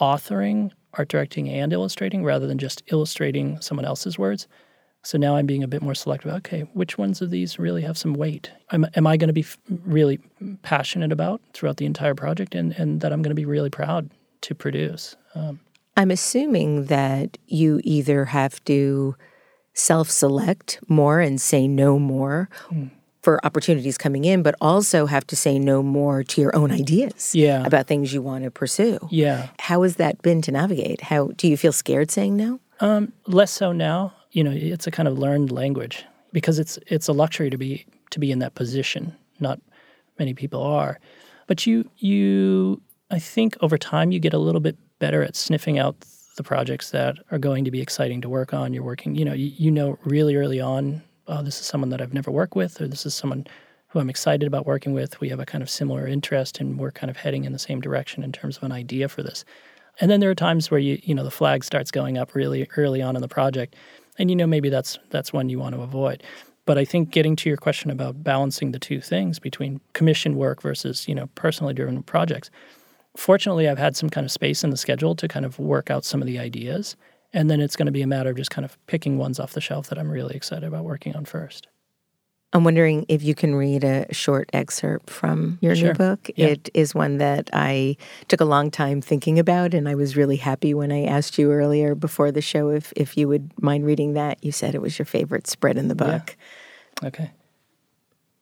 [0.00, 4.48] authoring, art directing, and illustrating rather than just illustrating someone else's words,
[5.02, 6.32] so now I'm being a bit more selective.
[6.34, 8.50] Okay, which ones of these really have some weight?
[8.72, 10.20] Am, am I going to be f- really
[10.62, 14.10] passionate about throughout the entire project and, and that I'm going to be really proud
[14.42, 15.16] to produce?
[15.34, 15.60] Um,
[15.96, 19.16] I'm assuming that you either have to
[19.72, 22.90] self select more and say no more mm.
[23.22, 27.34] for opportunities coming in, but also have to say no more to your own ideas
[27.34, 27.64] yeah.
[27.64, 28.98] about things you want to pursue.
[29.10, 29.48] Yeah.
[29.60, 31.00] How has that been to navigate?
[31.00, 32.60] How do you feel scared saying no?
[32.80, 37.08] Um, less so now you know, it's a kind of learned language because it's it's
[37.08, 39.14] a luxury to be to be in that position.
[39.40, 39.60] Not
[40.18, 40.98] many people are,
[41.46, 45.78] but you you I think over time you get a little bit better at sniffing
[45.78, 45.96] out
[46.36, 48.72] the projects that are going to be exciting to work on.
[48.72, 52.00] You're working, you know, you, you know really early on, oh, this is someone that
[52.00, 53.46] I've never worked with, or this is someone
[53.88, 55.20] who I'm excited about working with.
[55.20, 57.80] We have a kind of similar interest, and we're kind of heading in the same
[57.80, 59.44] direction in terms of an idea for this.
[60.00, 62.68] And then there are times where you you know the flag starts going up really
[62.76, 63.74] early on in the project,
[64.20, 66.22] and you know maybe that's that's one you want to avoid.
[66.66, 70.62] But i think getting to your question about balancing the two things between commission work
[70.62, 72.50] versus you know personally driven projects
[73.16, 76.04] fortunately i've had some kind of space in the schedule to kind of work out
[76.04, 76.96] some of the ideas.
[77.32, 79.52] And then it's going to be a matter of just kind of picking ones off
[79.52, 81.66] the shelf that i'm really excited about working on first
[82.52, 85.88] I'm wondering if you can read a short excerpt from your sure.
[85.88, 86.30] new book.
[86.34, 86.46] Yeah.
[86.48, 87.96] It is one that I
[88.26, 91.52] took a long time thinking about, and I was really happy when I asked you
[91.52, 94.42] earlier before the show if, if you would mind reading that.
[94.42, 96.36] You said it was your favorite spread in the book.
[97.02, 97.08] Yeah.
[97.08, 97.30] Okay.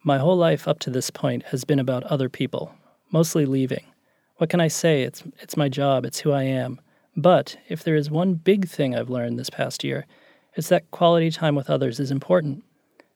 [0.04, 2.74] My whole life up to this point has been about other people,
[3.10, 3.84] mostly leaving.
[4.36, 5.02] What can I say?
[5.02, 6.80] It's, it's my job, it's who I am.
[7.14, 10.06] But if there is one big thing I've learned this past year,
[10.54, 12.64] it's that quality time with others is important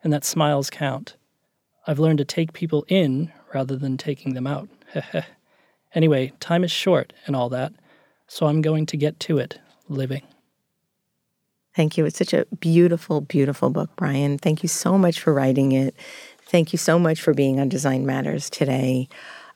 [0.02, 1.16] and that smiles count.
[1.86, 4.68] I've learned to take people in rather than taking them out.
[5.94, 7.72] anyway, time is short and all that,
[8.26, 10.22] so I'm going to get to it living.
[11.74, 12.04] Thank you.
[12.04, 14.38] It's such a beautiful, beautiful book, Brian.
[14.38, 15.94] Thank you so much for writing it.
[16.46, 19.08] Thank you so much for being on Design Matters today.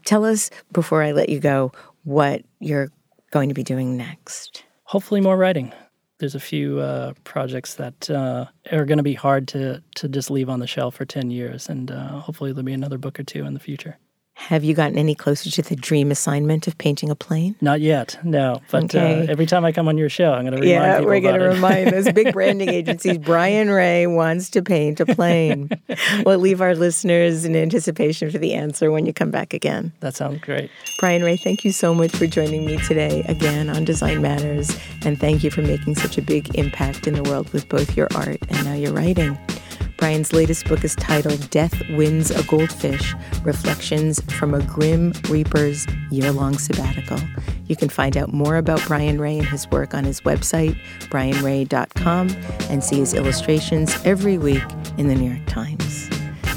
[0.07, 1.72] Tell us, before I let you go,
[2.05, 2.90] what you're
[3.32, 4.64] going to be doing next.
[4.84, 5.72] Hopefully, more writing
[6.18, 10.30] there's a few uh, projects that uh, are going to be hard to to just
[10.30, 13.24] leave on the shelf for 10 years and uh, hopefully there'll be another book or
[13.24, 13.98] two in the future
[14.37, 17.57] have you gotten any closer to the dream assignment of painting a plane?
[17.62, 18.61] Not yet, no.
[18.70, 19.20] But uh, okay.
[19.22, 21.20] uh, every time I come on your show, I'm going to remind yeah, people we're
[21.20, 23.16] going to remind those big branding agencies.
[23.16, 25.70] Brian Rea wants to paint a plane.
[26.26, 29.91] we'll leave our listeners in anticipation for the answer when you come back again.
[30.01, 30.70] That sounds great.
[31.01, 34.70] Brian Rea, thank you so much for joining me today again on Design Matters,
[35.03, 38.09] and thank you for making such a big impact in the world with both your
[38.14, 39.39] art and now your writing.
[39.97, 46.32] Brian's latest book is titled Death Wins a Goldfish Reflections from a Grim Reaper's Year
[46.32, 47.18] Long Sabbatical.
[47.66, 50.78] You can find out more about Brian Rea and his work on his website,
[51.09, 52.28] brianrea.com,
[52.70, 54.62] and see his illustrations every week
[54.99, 56.09] in the New York Times.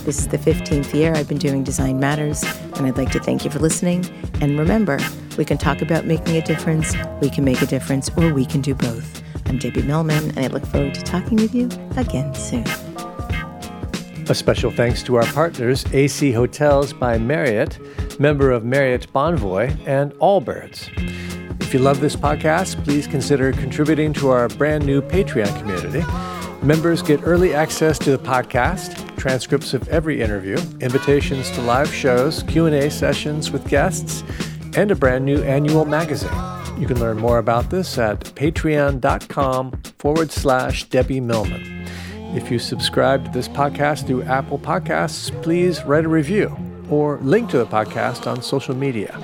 [0.03, 2.43] This is the 15th year I've been doing Design Matters,
[2.75, 4.05] and I'd like to thank you for listening.
[4.41, 4.99] And remember,
[5.37, 8.61] we can talk about making a difference, we can make a difference, or we can
[8.61, 9.23] do both.
[9.45, 12.65] I'm Debbie Millman, and I look forward to talking with you again soon.
[14.29, 17.79] A special thanks to our partners, AC Hotels by Marriott,
[18.19, 20.87] member of Marriott Bonvoy, and Allbirds.
[21.59, 26.03] If you love this podcast, please consider contributing to our brand new Patreon community.
[26.63, 32.43] Members get early access to the podcast, transcripts of every interview, invitations to live shows,
[32.43, 34.23] Q&A sessions with guests,
[34.75, 36.29] and a brand new annual magazine.
[36.77, 41.78] You can learn more about this at patreon.com forward slash Debbie Millman.
[42.35, 46.55] If you subscribe to this podcast through Apple Podcasts, please write a review
[46.87, 49.19] or link to the podcast on social media.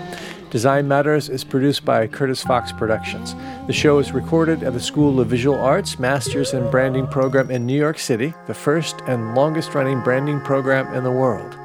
[0.49, 3.35] Design Matters is produced by Curtis Fox Productions.
[3.67, 7.67] The show is recorded at the School of Visual Arts Masters in Branding program in
[7.67, 11.55] New York City, the first and longest running branding program in the world.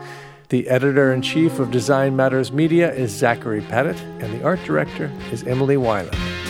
[0.51, 5.11] The editor in chief of Design Matters Media is Zachary Pettit, and the art director
[5.33, 6.50] is Emily Weiland.